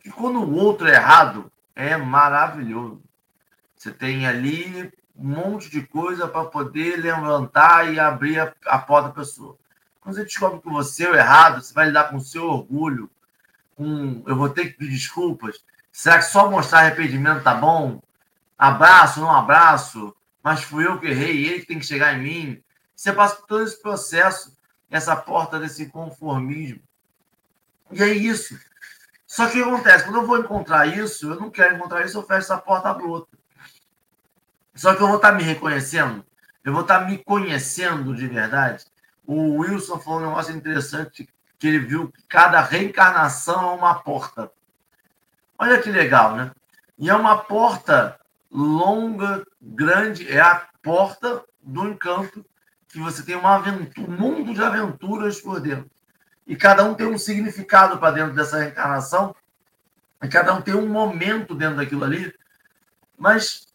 [0.04, 3.02] que quando o outro é errado, é maravilhoso.
[3.74, 9.08] Você tem ali um monte de coisa para poder levantar e abrir a, a porta
[9.08, 9.56] da pessoa.
[10.02, 13.08] Quando você descobre que você é o errado, você vai lidar com o seu orgulho,
[13.74, 15.64] com eu vou ter que pedir desculpas.
[15.92, 18.02] Será que só mostrar arrependimento tá bom?
[18.58, 22.62] Abraço, não abraço, mas fui eu que errei, ele que tem que chegar em mim.
[22.94, 24.56] Você passa por todo esse processo,
[24.90, 26.80] essa porta desse conformismo.
[27.90, 28.58] E é isso.
[29.26, 30.04] Só que o que acontece?
[30.04, 33.36] Quando eu vou encontrar isso, eu não quero encontrar isso, eu fecho essa porta bruta.
[34.74, 36.24] Só que eu vou estar me reconhecendo,
[36.64, 38.84] eu vou estar me conhecendo de verdade.
[39.26, 41.28] O Wilson falou um negócio interessante,
[41.64, 44.52] que ele viu que cada reencarnação é uma porta.
[45.58, 46.50] Olha que legal, né?
[46.98, 52.44] E é uma porta longa, grande, é a porta do encanto,
[52.86, 55.90] que você tem uma aventura, um mundo de aventuras por dentro
[56.46, 59.34] e cada um tem um significado para dentro dessa reencarnação,
[60.22, 62.30] e cada um tem um momento dentro daquilo ali,
[63.16, 63.66] mas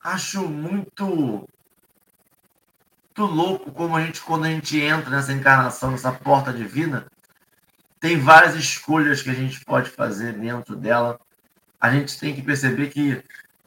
[0.00, 1.48] acho muito,
[3.20, 7.06] muito louco como a gente, quando a gente entra nessa encarnação, nessa porta divina,
[7.98, 11.20] tem várias escolhas que a gente pode fazer dentro dela.
[11.78, 13.22] A gente tem que perceber que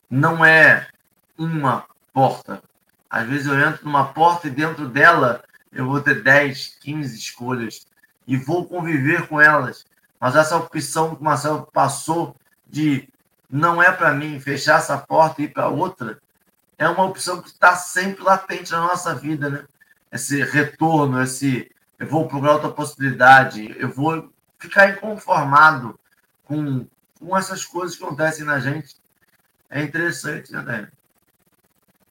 [0.10, 0.88] não é
[1.38, 2.64] uma porta.
[3.08, 7.86] Às vezes eu entro numa porta e dentro dela eu vou ter 10, 15 escolhas
[8.26, 9.86] e vou conviver com elas.
[10.20, 12.36] Mas essa opção que o Marcelo passou
[12.68, 13.08] de
[13.48, 16.20] não é para mim fechar essa porta e ir para outra,
[16.84, 19.66] é uma opção que está sempre latente na nossa vida, né?
[20.12, 25.98] Esse retorno, esse eu vou procurar outra possibilidade, eu vou ficar inconformado
[26.44, 26.86] com,
[27.20, 28.96] com essas coisas que acontecem na gente.
[29.70, 30.92] É interessante, né, Débora?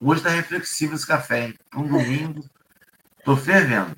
[0.01, 1.59] Hoje está reflexivo esse café, hein?
[1.77, 2.45] Um domingo.
[3.25, 3.95] Tô fervendo.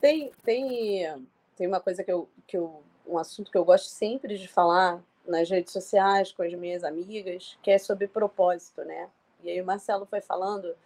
[0.00, 2.82] Tem, tem, tem uma coisa que eu, que eu.
[3.06, 7.56] Um assunto que eu gosto sempre de falar nas redes sociais com as minhas amigas,
[7.62, 9.08] que é sobre propósito, né?
[9.46, 10.76] E aí o Marcelo foi falando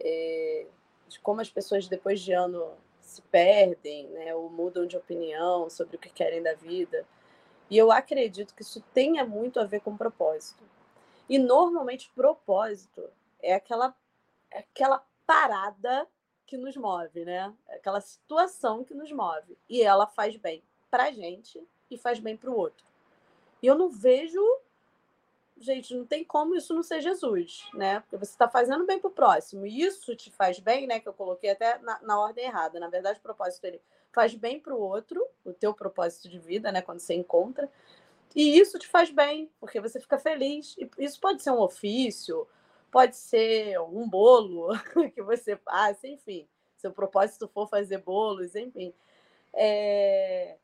[0.00, 0.66] é,
[1.08, 4.34] de como as pessoas depois de ano se perdem, né?
[4.34, 7.06] Ou mudam de opinião sobre o que querem da vida.
[7.70, 10.62] E eu acredito que isso tenha muito a ver com propósito.
[11.28, 13.08] E normalmente propósito
[13.42, 13.94] é aquela,
[14.50, 16.06] é aquela parada
[16.46, 17.52] que nos move, né?
[17.68, 19.58] Aquela situação que nos move.
[19.68, 22.86] E ela faz bem para a gente e faz bem para o outro.
[23.62, 24.40] E eu não vejo.
[25.58, 28.00] Gente, não tem como isso não ser Jesus, né?
[28.00, 29.64] Porque você está fazendo bem para o próximo.
[29.64, 31.00] E isso te faz bem, né?
[31.00, 32.78] Que eu coloquei até na, na ordem errada.
[32.78, 33.80] Na verdade, o propósito ele
[34.12, 36.82] faz bem para o outro, o teu propósito de vida, né?
[36.82, 37.70] Quando você encontra.
[38.34, 40.76] E isso te faz bem, porque você fica feliz.
[40.76, 42.46] E isso pode ser um ofício,
[42.90, 44.68] pode ser um bolo
[45.14, 46.46] que você faça, enfim.
[46.76, 48.92] Seu propósito for fazer bolos, enfim.
[49.54, 50.56] É...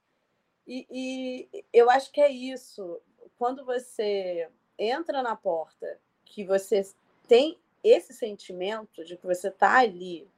[0.67, 3.01] E, e eu acho que é isso.
[3.39, 6.83] Quando você entra na porta, que você
[7.27, 10.29] tem esse sentimento de que você está ali,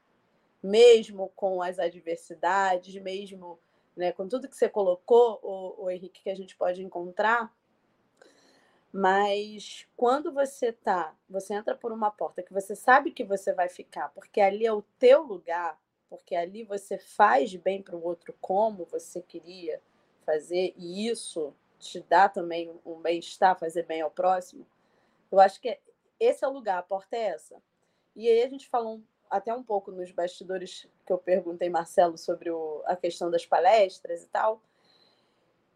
[0.63, 3.59] mesmo com as adversidades, mesmo
[3.97, 7.55] né, com tudo que você colocou, o, o Henrique, que a gente pode encontrar,
[8.93, 13.69] mas quando você tá, você entra por uma porta que você sabe que você vai
[13.69, 15.79] ficar, porque ali é o teu lugar,
[16.09, 19.83] porque ali você faz bem para o outro como você queria
[20.25, 21.53] fazer, e isso
[21.85, 24.67] te dá também um bem-estar, fazer bem ao próximo.
[25.31, 25.79] Eu acho que
[26.19, 27.63] esse é o lugar, a porta é essa.
[28.17, 32.51] E aí a gente falou até um pouco nos bastidores que eu perguntei Marcelo sobre
[32.51, 34.63] o, a questão das palestras e tal.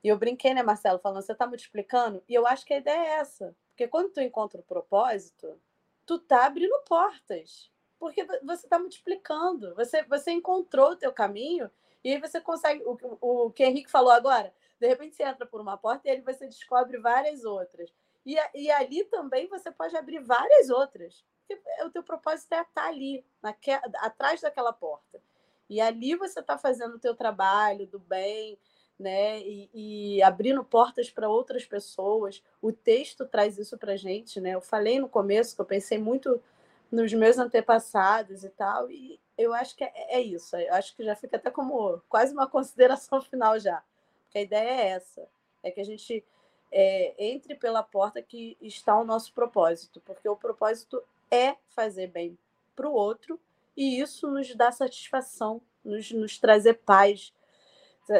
[0.03, 2.23] E eu brinquei, né, Marcelo, falando, você está multiplicando?
[2.29, 3.55] E eu acho que a ideia é essa.
[3.71, 5.61] Porque quando tu encontra o propósito,
[6.07, 7.71] tu tá abrindo portas.
[7.99, 9.75] Porque você está multiplicando.
[9.75, 11.69] Você, você encontrou o teu caminho
[12.05, 12.83] e aí você consegue...
[12.85, 16.11] O, o que o Henrique falou agora, de repente você entra por uma porta e
[16.11, 17.93] aí você descobre várias outras.
[18.25, 21.25] E, e ali também você pode abrir várias outras.
[21.47, 25.21] Porque o teu propósito é estar ali, naque, atrás daquela porta.
[25.69, 28.59] E ali você está fazendo o teu trabalho do bem,
[28.99, 29.41] né?
[29.41, 32.43] E, e abrindo portas para outras pessoas.
[32.61, 34.51] O texto traz isso para gente, né?
[34.51, 36.43] Eu falei no começo que eu pensei muito
[36.91, 40.57] nos meus antepassados e tal, e eu acho que é, é isso.
[40.57, 43.83] Eu acho que já fica até como quase uma consideração final já.
[44.29, 45.27] Porque a ideia é essa,
[45.63, 46.23] é que a gente
[46.71, 52.39] é, entre pela porta que está o nosso propósito, porque o propósito é fazer bem
[52.77, 53.41] para o outro
[53.75, 57.33] e isso nos dá satisfação, nos, nos trazer paz,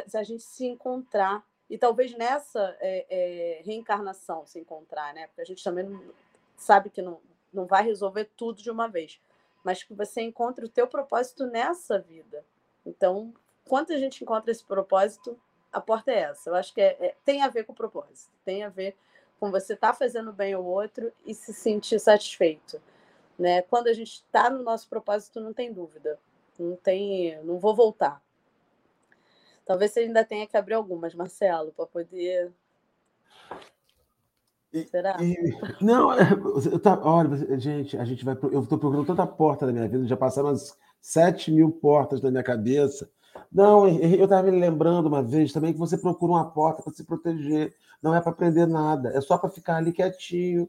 [0.07, 5.27] se a gente se encontrar e talvez nessa é, é, reencarnação se encontrar, né?
[5.27, 6.03] Porque a gente também não,
[6.57, 7.21] sabe que não,
[7.53, 9.21] não vai resolver tudo de uma vez,
[9.63, 12.45] mas que você encontre o teu propósito nessa vida.
[12.87, 13.35] Então,
[13.67, 15.39] quando a gente encontra esse propósito,
[15.73, 16.51] a porta é essa.
[16.51, 18.97] Eu acho que é, é, tem a ver com o propósito, tem a ver
[19.39, 22.81] com você estar tá fazendo bem ao outro e se sentir satisfeito.
[23.39, 23.63] Né?
[23.63, 26.19] Quando a gente está no nosso propósito, não tem dúvida.
[26.59, 28.21] Não tem, não vou voltar.
[29.65, 32.51] Talvez você ainda tenha que abrir algumas, Marcelo, para poder.
[34.91, 35.17] Será?
[35.21, 35.37] E,
[35.81, 36.09] não,
[36.83, 38.37] tá, olha, gente, a gente vai.
[38.51, 42.31] Eu estou procurando tanta porta na minha vida, já passaram umas 7 mil portas na
[42.31, 43.09] minha cabeça.
[43.51, 47.05] Não, eu estava me lembrando uma vez também que você procura uma porta para se
[47.05, 47.75] proteger.
[48.03, 50.69] Não é para aprender nada, é só para ficar ali quietinho.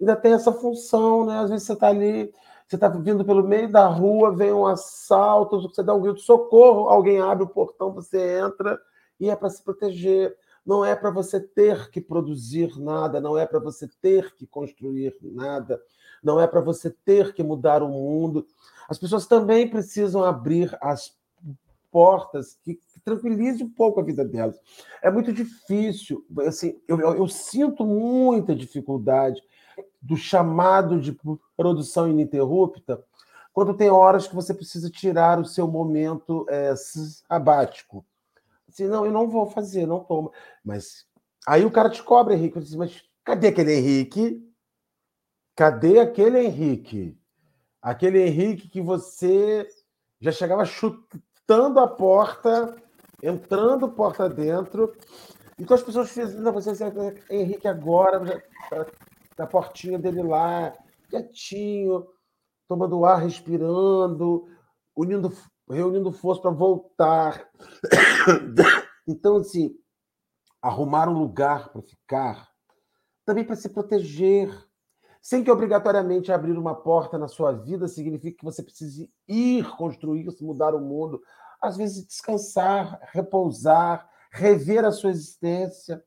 [0.00, 1.38] Ainda tem essa função, né?
[1.38, 2.32] Às vezes você está ali,
[2.66, 6.22] você está vindo pelo meio da rua, vem um assalto, você dá um grito de
[6.22, 8.80] socorro, alguém abre o portão, você entra
[9.20, 10.34] e é para se proteger.
[10.64, 15.14] Não é para você ter que produzir nada, não é para você ter que construir
[15.20, 15.80] nada,
[16.22, 18.46] não é para você ter que mudar o mundo.
[18.88, 21.16] As pessoas também precisam abrir as
[21.92, 24.58] portas que, que tranquilize um pouco a vida delas.
[25.02, 29.40] É muito difícil, assim, eu, eu, eu sinto muita dificuldade
[30.00, 31.16] do chamado de
[31.54, 33.04] produção ininterrupta
[33.52, 38.04] quando tem horas que você precisa tirar o seu momento é, sabático.
[38.66, 40.30] Assim, não, eu não vou fazer, não toma.
[40.64, 41.06] Mas
[41.46, 42.58] aí o cara te cobra, Henrique.
[42.58, 44.42] Diz, mas cadê aquele Henrique?
[45.54, 47.18] Cadê aquele Henrique?
[47.82, 49.68] Aquele Henrique que você
[50.18, 52.76] já chegava chutando chutando a porta,
[53.22, 54.94] entrando porta dentro.
[55.58, 56.70] Então as pessoas fizeram, você
[57.30, 58.86] Henrique agora, já, tá
[59.38, 60.72] na portinha dele lá,
[61.08, 62.06] quietinho,
[62.68, 64.48] tomando ar, respirando,
[64.96, 65.32] unindo,
[65.68, 67.50] reunindo força para voltar.
[69.04, 69.74] Então, assim,
[70.62, 72.48] arrumar um lugar para ficar,
[73.26, 74.48] também para se proteger,
[75.22, 80.26] sem que obrigatoriamente abrir uma porta na sua vida signifique que você precise ir construir,
[80.40, 81.22] mudar o mundo.
[81.60, 86.02] Às vezes, descansar, repousar, rever a sua existência.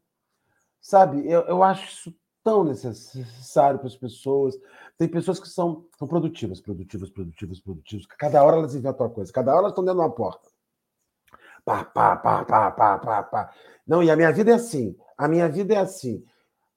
[0.82, 4.53] Sabe, eu, eu acho isso tão necessário para as pessoas.
[4.97, 8.05] Tem pessoas que são, são produtivas, produtivas, produtivas, produtivas.
[8.20, 10.49] Cada hora elas inventam uma coisa, cada hora elas estão dentro de uma porta.
[11.63, 13.53] Pá, pá, pá, pá, pá, pá, pá.
[13.88, 14.93] Não, e a minha vida é assim.
[15.18, 16.22] A minha vida é assim.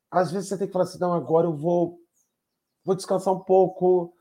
[0.09, 1.98] Às vezes você tem que falar assim, não, agora eu vou
[2.89, 4.13] vou descansar um pouco, o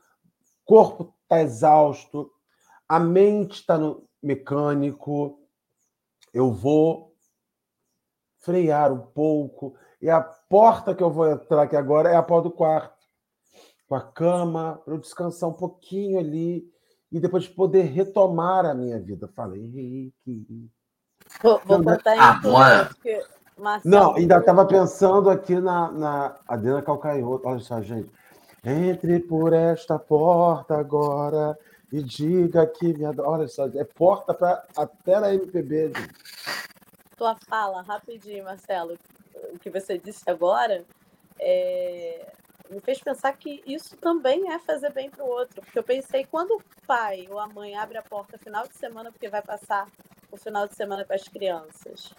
[0.66, 2.30] corpo está exausto,
[2.86, 5.38] a mente está no mecânico,
[6.34, 7.14] eu vou
[8.36, 12.50] frear um pouco, e a porta que eu vou entrar aqui agora é a porta
[12.50, 12.94] do quarto,
[13.88, 16.70] com a cama, para eu descansar um pouquinho ali,
[17.10, 19.26] e depois poder retomar a minha vida.
[19.28, 20.70] Falei, Henrique.
[21.42, 23.24] Vou, vou contar em tudo, porque
[23.58, 27.48] Marcelo, Não, ainda estava pensando aqui na, na Adriana Calcanhoto.
[27.48, 28.10] Olha só, gente.
[28.64, 31.58] Entre por esta porta agora
[31.92, 33.28] e diga que me adora.
[33.28, 36.14] Olha só, é porta para até na MPB, gente.
[37.16, 38.98] Tua fala, rapidinho, Marcelo.
[39.52, 40.84] O que você disse agora
[41.40, 42.32] é,
[42.70, 45.62] me fez pensar que isso também é fazer bem para o outro.
[45.62, 49.10] Porque eu pensei, quando o pai ou a mãe abre a porta final de semana,
[49.10, 49.86] porque vai passar
[50.30, 52.12] o final de semana com as crianças,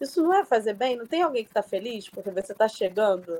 [0.00, 0.96] isso não é fazer bem?
[0.96, 3.38] Não tem alguém que está feliz porque você está chegando?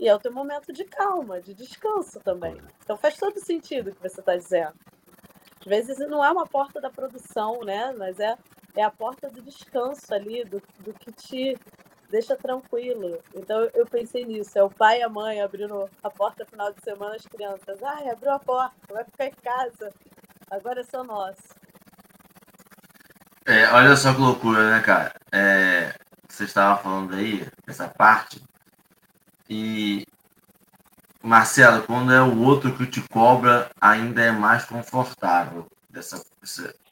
[0.00, 2.56] E é o teu momento de calma, de descanso também.
[2.82, 4.74] Então faz todo sentido o que você está dizendo.
[5.60, 7.94] Às vezes não é uma porta da produção, né?
[7.98, 8.34] Mas é,
[8.74, 11.58] é a porta do descanso ali, do, do que te
[12.08, 13.22] deixa tranquilo.
[13.34, 16.72] Então eu pensei nisso, é o pai e a mãe abrindo a porta no final
[16.72, 19.92] de semana, as crianças, ai, abriu a porta, vai ficar em casa,
[20.50, 21.60] agora é só nosso.
[23.46, 25.14] É, olha só que loucura, né, cara?
[25.30, 25.94] É,
[26.28, 28.42] você estava falando aí, essa parte,
[29.50, 30.06] e
[31.20, 36.24] Marcelo, quando é o outro que te cobra, ainda é mais confortável dessa,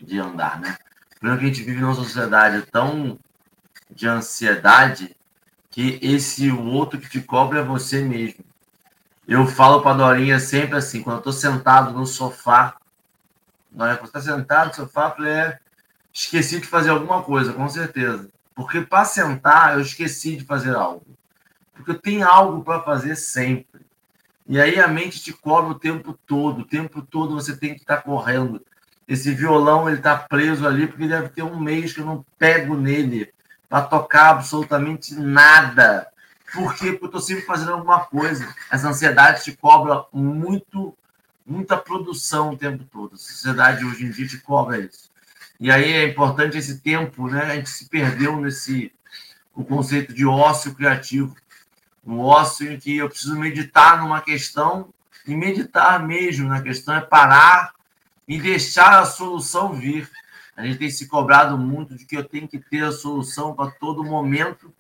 [0.01, 0.77] de andar, né?
[1.21, 3.17] Primeiro que a gente vive numa sociedade tão
[3.89, 5.17] de ansiedade
[5.71, 8.45] que esse outro que te cobra é você mesmo.
[9.27, 12.77] Eu falo para Dorinha sempre assim, quando eu estou sentado no sofá,
[13.71, 15.59] Dorinha, quando está sentado no sofá, eu é,
[16.13, 18.29] esqueci de fazer alguma coisa, com certeza.
[18.53, 21.18] Porque para sentar, eu esqueci de fazer algo.
[21.89, 23.81] Porque tem algo para fazer sempre.
[24.47, 27.81] E aí a mente te cobra o tempo todo, o tempo todo você tem que
[27.81, 28.63] estar tá correndo.
[29.07, 32.77] Esse violão ele está preso ali porque deve ter um mês que eu não pego
[32.77, 33.33] nele
[33.69, 36.07] para tocar absolutamente nada.
[36.53, 36.93] Por quê?
[36.93, 38.55] Porque eu estou sempre fazendo alguma coisa.
[38.71, 40.95] Essa ansiedade te cobra muito,
[41.47, 43.15] muita produção o tempo todo.
[43.15, 45.11] A sociedade hoje em dia te cobra isso.
[45.59, 47.45] E aí é importante esse tempo, né?
[47.45, 48.93] A gente se perdeu nesse
[49.55, 51.35] o conceito de ócio criativo.
[52.09, 52.25] Um
[52.63, 54.89] em que eu preciso meditar numa questão
[55.27, 57.75] e meditar mesmo na questão é parar
[58.27, 60.11] e deixar a solução vir.
[60.57, 63.71] A gente tem se cobrado muito de que eu tenho que ter a solução para
[63.73, 64.75] todo momento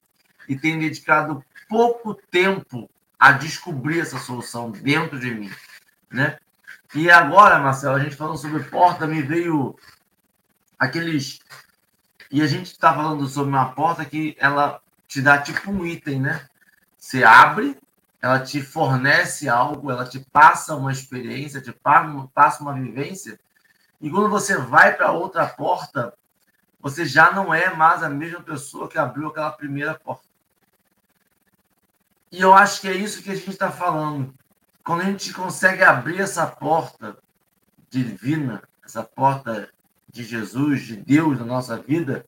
[0.48, 5.50] e tenho dedicado pouco tempo a descobrir essa solução dentro de mim,
[6.10, 6.38] né?
[6.94, 9.76] E agora, Marcelo, a gente falando sobre porta, me veio
[10.78, 11.40] aqueles
[12.30, 16.22] e a gente está falando sobre uma porta que ela te dá tipo um item,
[16.22, 16.48] né?
[17.08, 17.74] Você abre,
[18.20, 23.40] ela te fornece algo, ela te passa uma experiência, te passa uma vivência
[23.98, 26.12] e quando você vai para outra porta,
[26.78, 30.28] você já não é mais a mesma pessoa que abriu aquela primeira porta.
[32.30, 34.34] E eu acho que é isso que a gente está falando.
[34.84, 37.16] Quando a gente consegue abrir essa porta
[37.88, 39.70] divina, essa porta
[40.10, 42.26] de Jesus, de Deus na nossa vida,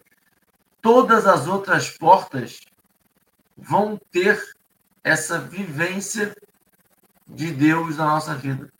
[0.80, 2.62] todas as outras portas
[3.58, 4.58] vão ter
[5.03, 6.34] essa vivência
[7.26, 8.70] de Deus na nossa vida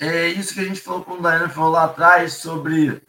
[0.00, 3.02] é isso que a gente falou com o Daiane falou lá atrás sobre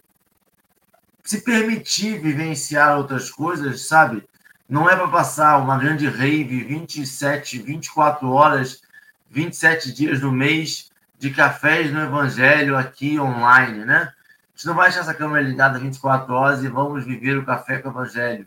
[1.23, 4.27] se permitir vivenciar outras coisas, sabe?
[4.67, 8.81] Não é para passar uma grande rave 27, 24 horas,
[9.29, 14.11] 27 dias no mês de cafés no Evangelho aqui online, né?
[14.11, 17.79] A gente não vai deixar essa câmera ligada 24 horas e vamos viver o café
[17.79, 18.45] com o Evangelho.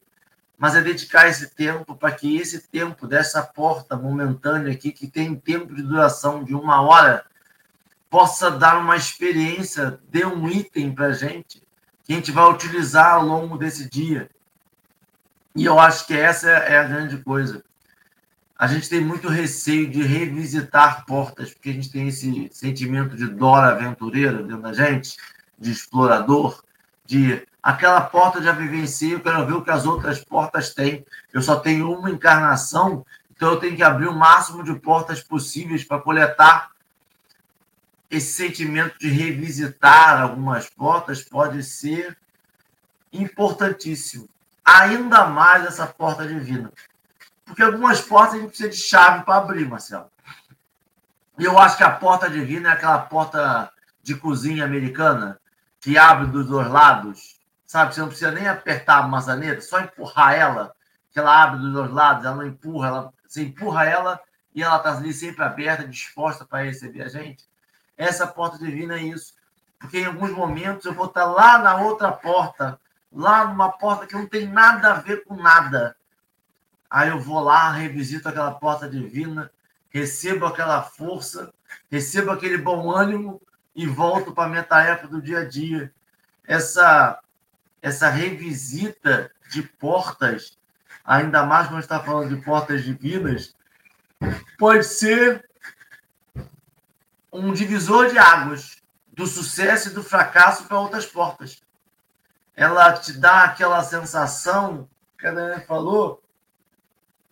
[0.57, 5.35] Mas é dedicar esse tempo para que esse tempo dessa porta momentânea aqui, que tem
[5.35, 7.25] tempo de duração de uma hora,
[8.09, 11.65] possa dar uma experiência, dê um item para a gente
[12.05, 14.31] que a gente vai utilizar ao longo desse dia.
[15.57, 17.65] E eu acho que essa é a grande coisa.
[18.57, 23.27] A gente tem muito receio de revisitar portas, porque a gente tem esse sentimento de
[23.27, 25.17] Dora aventureira dentro da gente,
[25.59, 26.63] de explorador,
[27.05, 31.03] de aquela porta já vivenciei, eu quero ver o que as outras portas têm.
[31.33, 35.83] Eu só tenho uma encarnação, então eu tenho que abrir o máximo de portas possíveis
[35.83, 36.75] para coletar
[38.11, 42.17] esse sentimento de revisitar algumas portas pode ser
[43.11, 44.29] importantíssimo.
[44.62, 46.71] Ainda mais essa porta divina.
[47.47, 50.11] Porque algumas portas a gente precisa de chave para abrir, Marcelo.
[51.39, 55.41] E eu acho que a porta divina é aquela porta de cozinha americana
[55.81, 57.34] que abre dos dois lados.
[57.75, 57.93] Sabe?
[57.93, 60.77] Você não precisa nem apertar a maçaneta, só empurrar ela,
[61.11, 64.20] que ela abre dos dois lados, ela não empurra, ela, você empurra ela
[64.55, 67.45] e ela está ali sempre aberta, disposta para receber a gente.
[67.97, 69.35] Essa porta divina é isso.
[69.77, 72.79] Porque em alguns momentos eu vou estar lá na outra porta,
[73.12, 75.97] lá numa porta que não tem nada a ver com nada.
[76.89, 79.51] Aí eu vou lá, revisito aquela porta divina,
[79.91, 81.53] recebo aquela força,
[81.91, 83.43] recebo aquele bom ânimo
[83.75, 85.93] e volto para a minha tarefa do dia a dia.
[86.47, 87.18] Essa,
[87.85, 90.57] essa revisita de portas
[91.05, 93.55] ainda mais quando está falando de portas divinas,
[94.59, 95.47] pode ser
[97.30, 98.82] um divisor de águas
[99.12, 101.62] do sucesso e do fracasso para outras portas.
[102.57, 106.22] Ela te dá aquela sensação, que a Daniela falou,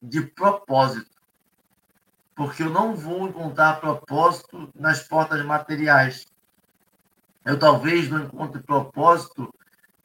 [0.03, 1.17] de propósito.
[2.35, 6.27] Porque eu não vou encontrar propósito nas portas materiais.
[7.43, 9.53] Eu talvez não encontre propósito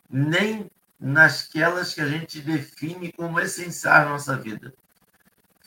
[0.09, 4.73] nem nasquelas que a gente define como essenciais na nossa vida.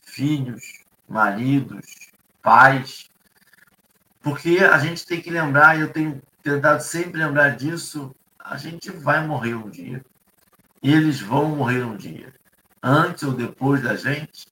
[0.04, 2.10] Filhos, maridos,
[2.42, 3.10] pais.
[4.20, 8.90] Porque a gente tem que lembrar, e eu tenho tentado sempre lembrar disso, a gente
[8.90, 10.04] vai morrer um dia.
[10.82, 12.32] Eles vão morrer um dia.
[12.82, 14.46] Antes ou depois da gente,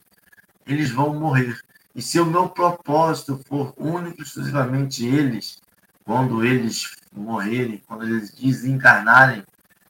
[0.66, 1.59] eles vão morrer.
[1.95, 5.61] E se o meu propósito for único e exclusivamente eles,
[6.05, 9.43] quando eles morrerem, quando eles desencarnarem,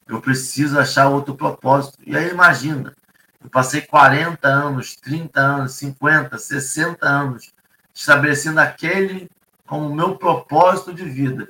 [0.08, 1.98] eu preciso achar outro propósito.
[2.06, 2.94] E aí imagina,
[3.42, 7.52] eu passei 40 anos, 30 anos, 50, 60 anos
[7.94, 9.30] estabelecendo aquele
[9.66, 11.48] como meu propósito de vida.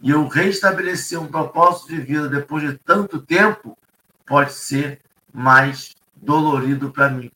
[0.00, 3.76] E eu restabelecer um propósito de vida depois de tanto tempo
[4.24, 5.00] pode ser
[5.32, 7.30] mais dolorido para mim.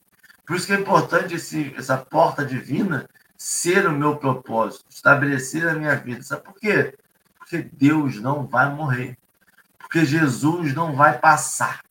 [0.45, 5.73] Por isso que é importante esse, essa porta divina ser o meu propósito, estabelecer a
[5.73, 6.21] minha vida.
[6.21, 6.95] Sabe por quê?
[7.37, 9.17] Porque Deus não vai morrer.
[9.91, 11.81] Porque Jesus não vai passar.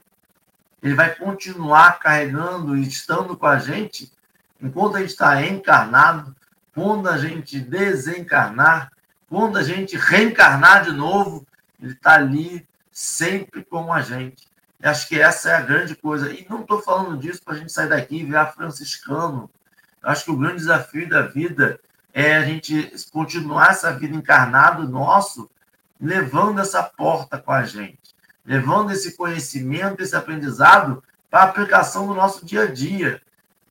[0.82, 4.11] Ele vai continuar carregando e estando com a gente
[4.59, 6.34] enquanto a gente está encarnado,
[6.74, 8.90] quando a gente desencarnar,
[9.28, 11.46] quando a gente reencarnar de novo,
[11.78, 14.48] ele está ali sempre com a gente.
[14.82, 16.32] Acho que essa é a grande coisa.
[16.32, 19.51] E não estou falando disso para a gente sair daqui e virar franciscano.
[20.03, 21.78] Eu acho que o grande desafio da vida
[22.14, 25.51] é a gente continuar essa vida encarnado nosso,
[26.01, 32.14] levando essa porta com a gente, levando esse conhecimento, esse aprendizado para a aplicação do
[32.14, 33.20] nosso dia a dia.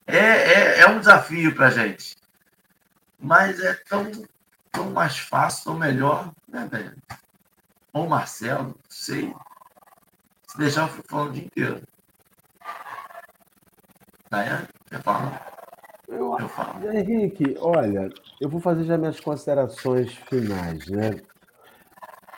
[0.05, 2.15] É, é, é um desafio para a gente.
[3.19, 4.11] Mas é tão,
[4.71, 6.95] tão mais fácil, tão melhor, né, velho?
[7.91, 9.33] Ou Marcelo, sei.
[10.47, 11.83] Se deixar, eu falando o dia inteiro.
[14.29, 15.53] Daiane, quer falar?
[16.07, 16.91] Eu, eu falo.
[16.91, 18.09] Henrique, olha,
[18.39, 21.21] eu vou fazer já minhas considerações finais, né?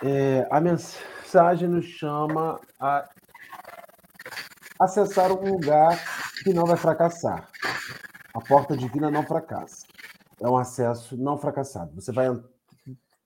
[0.04, 3.08] É, a mensagem nos chama a
[4.80, 6.00] acessar um lugar
[6.44, 7.48] que não vai fracassar.
[8.34, 9.86] A porta divina não fracassa.
[10.40, 11.94] É um acesso não fracassado.
[11.94, 12.28] Você vai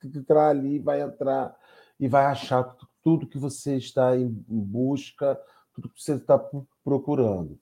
[0.03, 1.55] entrar ali, vai entrar
[1.97, 5.39] e vai achar tudo que você está em busca,
[5.73, 6.37] tudo que você está
[6.83, 7.57] procurando.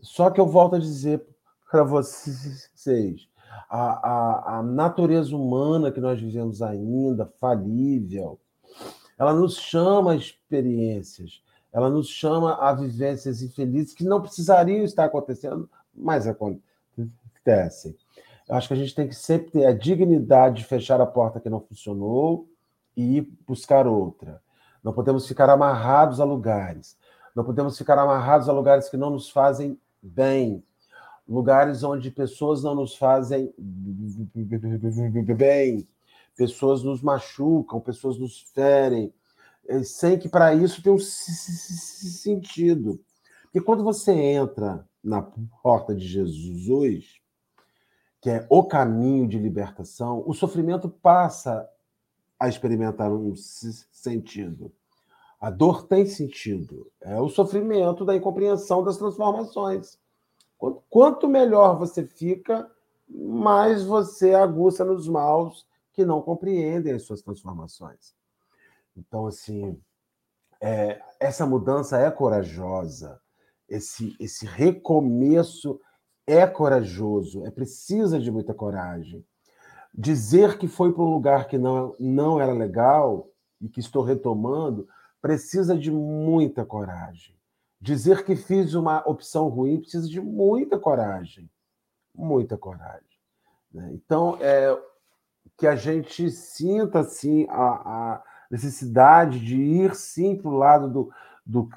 [0.00, 1.24] Só que eu volto a dizer
[1.70, 3.28] para vocês.
[3.68, 8.38] A, a, a, natureza humana que nós vivemos ainda, falível,
[9.18, 11.42] ela nos chama a experiências,
[11.72, 17.96] ela nos chama a vivências infelizes que não precisariam estar acontecendo, mas acontecem.
[18.48, 21.40] Eu acho que a gente tem que sempre ter a dignidade de fechar a porta
[21.40, 22.46] que não funcionou
[22.96, 24.42] e ir buscar outra.
[24.82, 26.98] Não podemos ficar amarrados a lugares.
[27.34, 30.62] Não podemos ficar amarrados a lugares que não nos fazem bem
[31.28, 33.52] lugares onde pessoas não nos fazem
[35.36, 35.86] bem,
[36.36, 39.12] pessoas nos machucam, pessoas nos ferem,
[39.68, 43.00] eh, sem que para isso tenha um sentido.
[43.44, 45.22] Porque quando você entra na
[45.62, 47.20] porta de Jesus,
[48.20, 51.68] que é o caminho de libertação, o sofrimento passa
[52.38, 54.72] a experimentar um sentido.
[55.40, 56.90] A dor tem sentido.
[57.00, 59.98] É o sofrimento da incompreensão das transformações.
[60.88, 62.70] Quanto melhor você fica,
[63.08, 68.14] mais você aguça nos maus que não compreendem as suas transformações.
[68.96, 69.78] Então, assim,
[70.60, 73.20] é, essa mudança é corajosa,
[73.68, 75.80] esse, esse recomeço
[76.26, 79.26] é corajoso, é precisa de muita coragem.
[79.92, 83.28] Dizer que foi para um lugar que não, não era legal
[83.60, 84.88] e que estou retomando
[85.20, 87.36] precisa de muita coragem.
[87.82, 91.50] Dizer que fiz uma opção ruim precisa de muita coragem.
[92.14, 93.18] Muita coragem.
[93.74, 93.90] Né?
[93.92, 94.80] Então, é,
[95.58, 97.64] que a gente sinta assim, a,
[98.14, 101.12] a necessidade de ir sim para o lado do,
[101.44, 101.68] do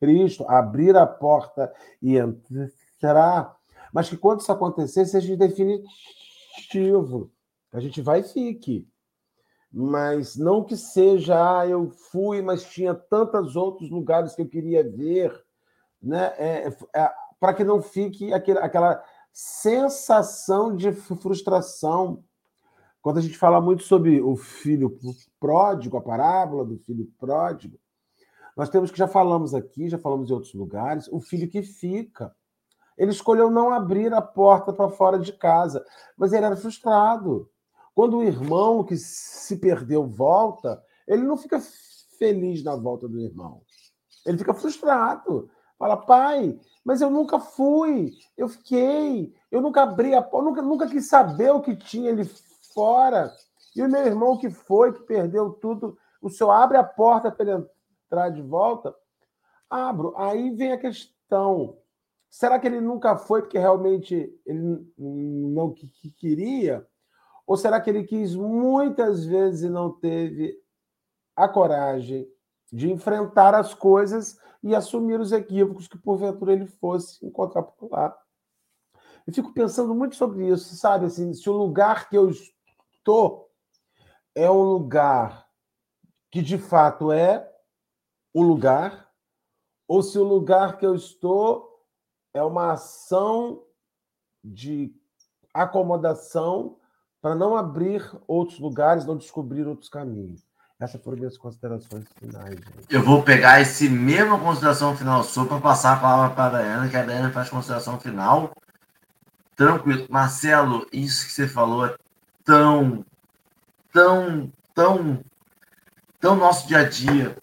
[0.00, 3.56] Cristo, abrir a porta e entrar,
[3.92, 7.30] mas que quando isso acontecer, seja definitivo.
[7.72, 8.88] A gente vai e fique.
[9.72, 14.82] Mas não que seja, ah, eu fui, mas tinha tantos outros lugares que eu queria
[14.82, 15.32] ver
[16.02, 22.22] né, é, é, é para que não fique aquele, aquela sensação de frustração.
[23.00, 24.96] Quando a gente fala muito sobre o filho
[25.40, 27.78] pródigo, a parábola do filho pródigo,
[28.56, 32.34] Nós temos que, já falamos aqui, já falamos em outros lugares, o filho que fica.
[32.96, 35.84] Ele escolheu não abrir a porta para fora de casa,
[36.16, 37.50] mas ele era frustrado.
[37.94, 41.60] Quando o irmão que se perdeu volta, ele não fica
[42.18, 43.62] feliz na volta do irmão.
[44.24, 45.50] Ele fica frustrado.
[45.82, 50.86] Fala, pai, mas eu nunca fui, eu fiquei, eu nunca abri a porta, nunca, nunca
[50.86, 52.24] quis saber o que tinha ali
[52.72, 53.32] fora.
[53.74, 57.50] E o meu irmão que foi, que perdeu tudo, o senhor abre a porta para
[57.50, 57.66] ele
[58.06, 58.94] entrar de volta?
[59.68, 60.14] Abro.
[60.16, 61.76] Aí vem a questão:
[62.30, 65.74] será que ele nunca foi porque realmente ele não
[66.16, 66.86] queria?
[67.44, 70.56] Ou será que ele quis muitas vezes e não teve
[71.34, 72.24] a coragem
[72.72, 78.16] de enfrentar as coisas e assumir os equívocos que porventura ele fosse encontrar por lá?
[79.26, 81.06] Eu fico pensando muito sobre isso, sabe?
[81.06, 83.50] Assim, se o lugar que eu estou
[84.34, 85.48] é um lugar
[86.30, 87.50] que de fato é
[88.32, 89.10] o lugar,
[89.86, 91.84] ou se o lugar que eu estou
[92.32, 93.62] é uma ação
[94.42, 94.94] de
[95.52, 96.78] acomodação
[97.20, 100.44] para não abrir outros lugares, não descobrir outros caminhos.
[100.82, 102.56] Essas foram minhas considerações finais.
[102.56, 102.86] Gente.
[102.90, 106.88] Eu vou pegar esse mesmo consideração final sua para passar a palavra para a Dayana,
[106.88, 108.52] que a Dayana faz consideração final.
[109.54, 110.08] Tranquilo.
[110.10, 111.94] Marcelo, isso que você falou é
[112.44, 113.04] tão,
[113.92, 115.24] tão, tão,
[116.18, 117.36] tão nosso dia a dia.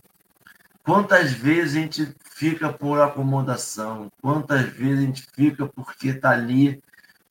[0.83, 4.11] Quantas vezes a gente fica por acomodação?
[4.21, 6.83] Quantas vezes a gente fica porque está ali?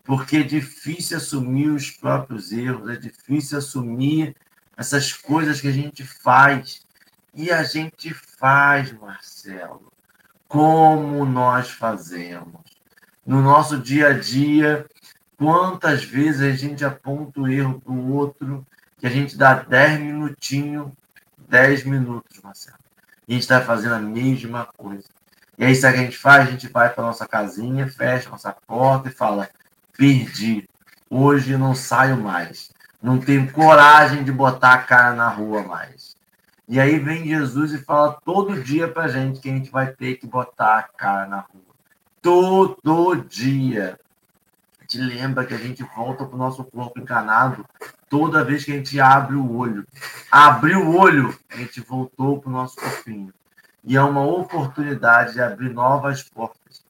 [0.05, 4.35] Porque é difícil assumir os próprios erros, é difícil assumir
[4.79, 6.87] essas coisas que a gente faz.
[7.35, 9.93] E a gente faz, Marcelo,
[10.47, 12.61] como nós fazemos.
[13.27, 14.87] No nosso dia a dia,
[15.37, 18.67] quantas vezes a gente aponta o erro para o outro,
[18.99, 20.91] que a gente dá 10 minutinhos,
[21.49, 22.79] 10 minutos, Marcelo.
[23.27, 25.09] E a gente está fazendo a mesma coisa.
[25.59, 26.49] E aí, sabe o que a gente faz?
[26.49, 29.51] A gente vai para nossa casinha, fecha nossa porta e fala:
[29.97, 30.69] perdi.
[31.11, 32.71] Hoje não saio mais
[33.03, 36.17] não tenho coragem de botar a cara na rua mais.
[36.69, 40.17] E aí vem Jesus e fala todo dia pra gente que a gente vai ter
[40.17, 41.63] que botar a cara na rua.
[42.21, 43.99] Todo dia.
[44.79, 47.65] A gente lembra que a gente volta pro nosso corpo encanado
[48.09, 49.87] toda vez que a gente abre o olho.
[50.31, 53.33] Abriu o olho, a gente voltou pro nosso corpinho.
[53.85, 56.85] E é uma oportunidade de abrir novas portas.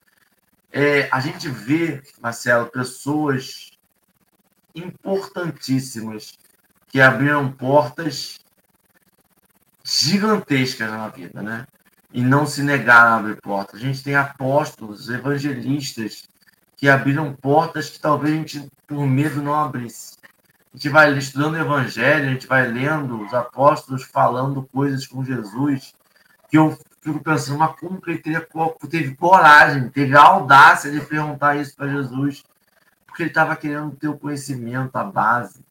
[0.73, 3.68] É, a gente vê, Marcelo, pessoas
[4.75, 6.39] importantíssimas
[6.89, 8.39] que abriram portas
[9.85, 11.67] gigantescas na vida, né?
[12.13, 13.81] E não se negaram a abrir portas.
[13.81, 16.29] A gente tem apóstolos, evangelistas
[16.77, 20.17] que abriram portas que talvez a gente, por medo, não abrisse.
[20.73, 25.25] A gente vai estudando o evangelho, a gente vai lendo os apóstolos falando coisas com
[25.25, 25.95] Jesus,
[26.49, 28.47] que eu fico pensando, mas como que ele teve,
[28.89, 32.45] teve coragem, teve a audácia de perguntar isso para Jesus?
[33.19, 35.65] Porque ele estava querendo ter o conhecimento, a base.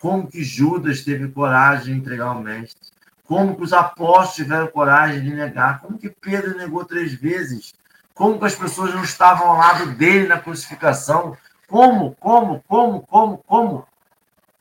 [0.00, 2.88] Como que Judas teve coragem de entregar o mestre?
[3.24, 5.80] Como que os apóstolos tiveram coragem de negar?
[5.80, 7.74] Como que Pedro negou três vezes?
[8.14, 11.36] Como que as pessoas não estavam ao lado dele na crucificação?
[11.66, 13.88] Como, como, como, como, como?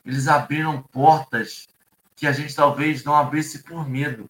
[0.03, 1.67] Eles abriram portas
[2.15, 4.27] que a gente talvez não abrisse por medo.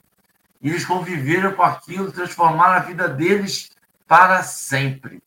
[0.61, 3.71] E eles conviveram com aquilo, transformaram a vida deles
[4.05, 5.23] para sempre.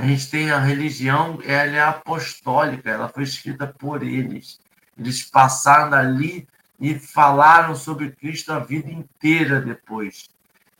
[0.00, 4.58] A gente tem a religião, ela é apostólica, ela foi escrita por eles.
[4.98, 6.48] Eles passaram dali
[6.80, 10.30] e falaram sobre Cristo a vida inteira depois.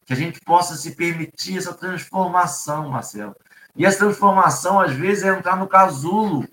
[0.07, 3.37] Que a gente possa se permitir essa transformação, Marcelo.
[3.77, 6.49] E essa transformação, às vezes, é entrar no casulo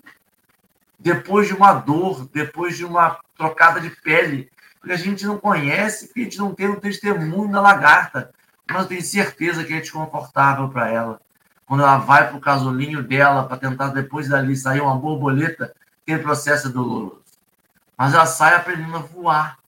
[0.98, 4.52] depois de uma dor, depois de uma trocada de pele.
[4.78, 8.30] Porque a gente não conhece, porque a gente não tem o testemunho da lagarta.
[8.70, 11.18] Mas tenho certeza que é desconfortável para ela
[11.68, 16.22] quando ela vai para o casulinho dela para tentar depois dali sair uma borboleta, aquele
[16.22, 17.22] processo é doloroso.
[17.94, 19.58] Mas ela sai aprendendo a voar.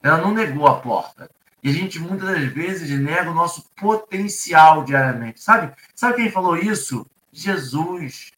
[0.00, 1.28] Ela não negou a porta.
[1.60, 5.42] E a gente muitas das vezes nega o nosso potencial diariamente.
[5.42, 5.74] Sabe?
[5.92, 7.04] Sabe quem falou isso?
[7.32, 8.30] Jesus.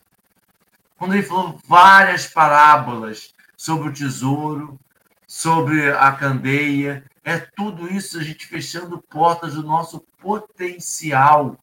[0.96, 4.80] Quando ele falou várias parábolas sobre o tesouro,
[5.26, 11.58] sobre a candeia, é tudo isso a gente fechando portas do nosso potencial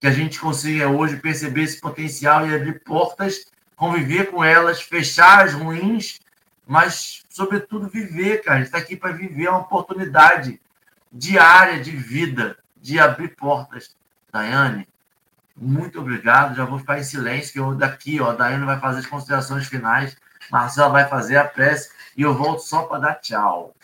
[0.00, 3.46] que a gente consiga hoje perceber esse potencial e abrir portas,
[3.76, 6.18] conviver com elas, fechar as ruins,
[6.66, 8.56] mas, sobretudo, viver, cara.
[8.56, 10.60] A gente está aqui para viver uma oportunidade
[11.12, 13.94] diária de vida, de abrir portas.
[14.32, 14.88] Daiane,
[15.54, 16.54] muito obrigado.
[16.54, 19.66] Já vou ficar em silêncio, que eu daqui, ó, a Daiane vai fazer as considerações
[19.66, 20.16] finais,
[20.50, 23.74] Marcela vai fazer a prece e eu volto só para dar tchau.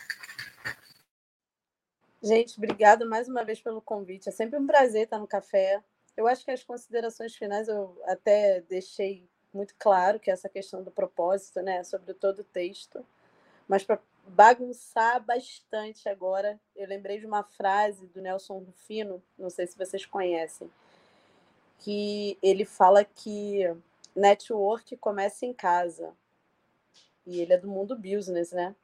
[2.23, 4.27] Gente, obrigada mais uma vez pelo convite.
[4.27, 5.81] É sempre um prazer estar no café.
[6.17, 10.89] Eu acho que as considerações finais eu até deixei muito claro que essa questão do
[10.89, 13.05] propósito, né, sobre todo o texto.
[13.67, 19.67] Mas para bagunçar bastante agora, eu lembrei de uma frase do Nelson Rufino, não sei
[19.67, 20.69] se vocês conhecem,
[21.79, 23.61] que ele fala que
[24.15, 26.13] network começa em casa.
[27.25, 28.75] E ele é do mundo business, né?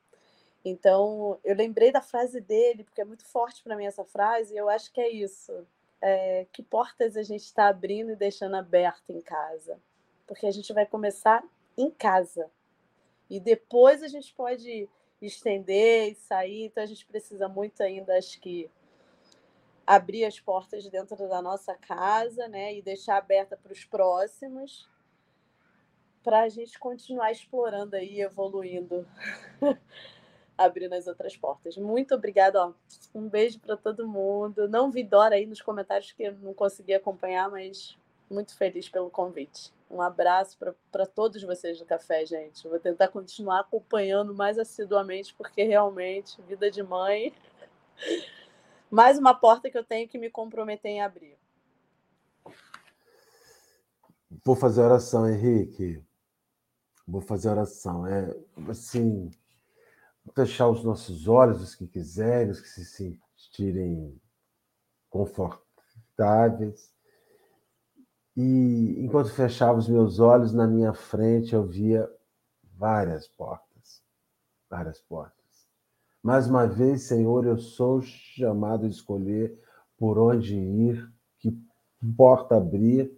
[0.64, 4.58] Então, eu lembrei da frase dele, porque é muito forte para mim essa frase, e
[4.58, 5.66] eu acho que é isso.
[6.06, 9.80] É, que portas a gente está abrindo e deixando aberta em casa?
[10.28, 11.42] Porque a gente vai começar
[11.78, 12.52] em casa.
[13.30, 14.90] E depois a gente pode
[15.22, 16.66] estender e sair.
[16.66, 18.70] Então, a gente precisa muito ainda, acho que,
[19.86, 22.76] abrir as portas dentro da nossa casa, né?
[22.76, 24.90] E deixar aberta para os próximos,
[26.24, 29.08] para a gente continuar explorando aí, evoluindo
[30.58, 31.78] abrindo as outras portas.
[31.78, 32.74] Muito obrigada, ó.
[33.14, 34.68] Um beijo para todo mundo.
[34.68, 37.98] Não vi Dora aí nos comentários que não consegui acompanhar, mas
[38.30, 39.72] muito feliz pelo convite.
[39.90, 40.58] Um abraço
[40.92, 42.68] para todos vocês do café, gente.
[42.68, 47.34] vou tentar continuar acompanhando mais assiduamente, porque realmente, vida de mãe.
[48.90, 51.38] Mais uma porta que eu tenho que me comprometer em abrir.
[54.46, 56.04] Vou fazer oração, Henrique.
[57.08, 58.06] Vou fazer oração.
[58.06, 58.36] É
[58.70, 59.32] assim,
[60.32, 64.20] fechar os nossos olhos, os que quiserem, os que se sentirem
[65.10, 66.92] confortáveis.
[68.36, 72.10] E enquanto fechava os meus olhos, na minha frente eu via
[72.76, 74.02] várias portas,
[74.70, 75.44] várias portas.
[76.22, 79.60] Mais uma vez, Senhor, eu sou chamado a escolher
[79.98, 81.56] por onde ir, que
[82.18, 83.12] porta abrir.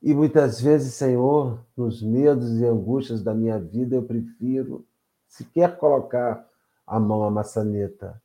[0.00, 4.86] E muitas vezes, Senhor, nos medos e angústias da minha vida, eu prefiro
[5.28, 6.48] se quer colocar
[6.86, 8.20] a mão à maçaneta.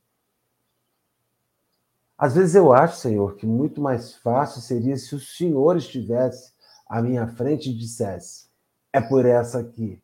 [2.17, 6.53] Às vezes eu acho, Senhor, que muito mais fácil seria se o Senhor estivesse
[6.87, 8.47] à minha frente e dissesse:
[8.93, 10.01] é por essa aqui.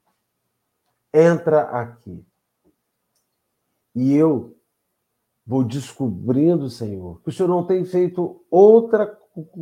[1.13, 2.25] Entra aqui.
[3.95, 4.55] E eu
[5.45, 9.17] vou descobrindo, Senhor, que o Senhor não tem feito outra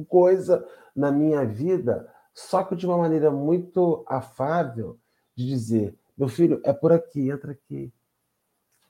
[0.07, 4.97] coisa na minha vida, só que de uma maneira muito afável,
[5.35, 7.93] de dizer: meu filho, é por aqui, entra aqui.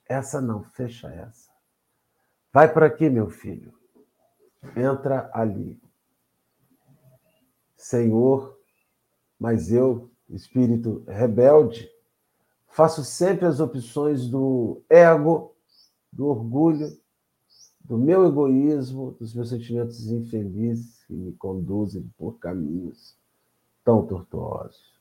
[0.08, 1.50] Essa não, fecha essa.
[2.52, 3.74] Vai por aqui, meu filho.
[4.74, 5.80] Entra ali.
[7.76, 8.58] Senhor,
[9.38, 11.88] mas eu, espírito rebelde,
[12.66, 15.54] faço sempre as opções do ego,
[16.12, 16.88] do orgulho,
[17.80, 23.16] do meu egoísmo, dos meus sentimentos infelizes que me conduzem por caminhos
[23.84, 24.97] tão tortuosos.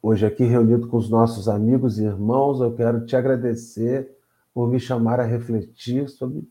[0.00, 4.16] Hoje, aqui reunido com os nossos amigos e irmãos, eu quero te agradecer
[4.54, 6.48] por me chamar a refletir sobre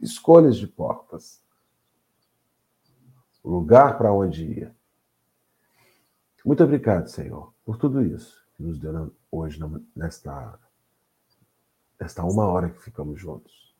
[0.00, 1.42] escolhas de portas,
[3.44, 4.74] lugar para onde ir.
[6.44, 9.60] Muito obrigado, Senhor, por tudo isso que nos deu hoje,
[9.94, 10.58] nesta,
[11.98, 13.74] nesta uma hora que ficamos juntos.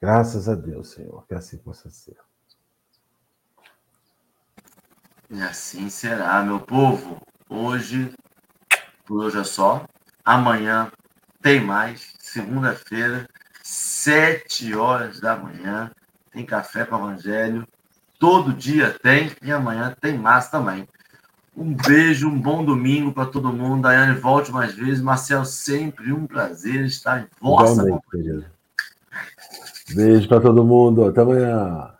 [0.00, 2.16] Graças a Deus, Senhor, que assim possa ser.
[5.30, 7.20] E assim será, meu povo.
[7.52, 8.14] Hoje,
[9.04, 9.84] por hoje é só.
[10.24, 10.88] Amanhã
[11.42, 12.14] tem mais.
[12.20, 13.26] Segunda-feira,
[13.60, 15.90] sete horas da manhã,
[16.30, 17.66] tem café com o Evangelho.
[18.20, 20.86] Todo dia tem e amanhã tem mais também.
[21.56, 23.82] Um beijo, um bom domingo para todo mundo.
[23.82, 25.02] Daiane, volte mais vezes.
[25.02, 28.48] Marcel, sempre um prazer estar em vossa companhia.
[29.92, 31.04] Beijo para todo mundo.
[31.04, 31.90] Até amanhã.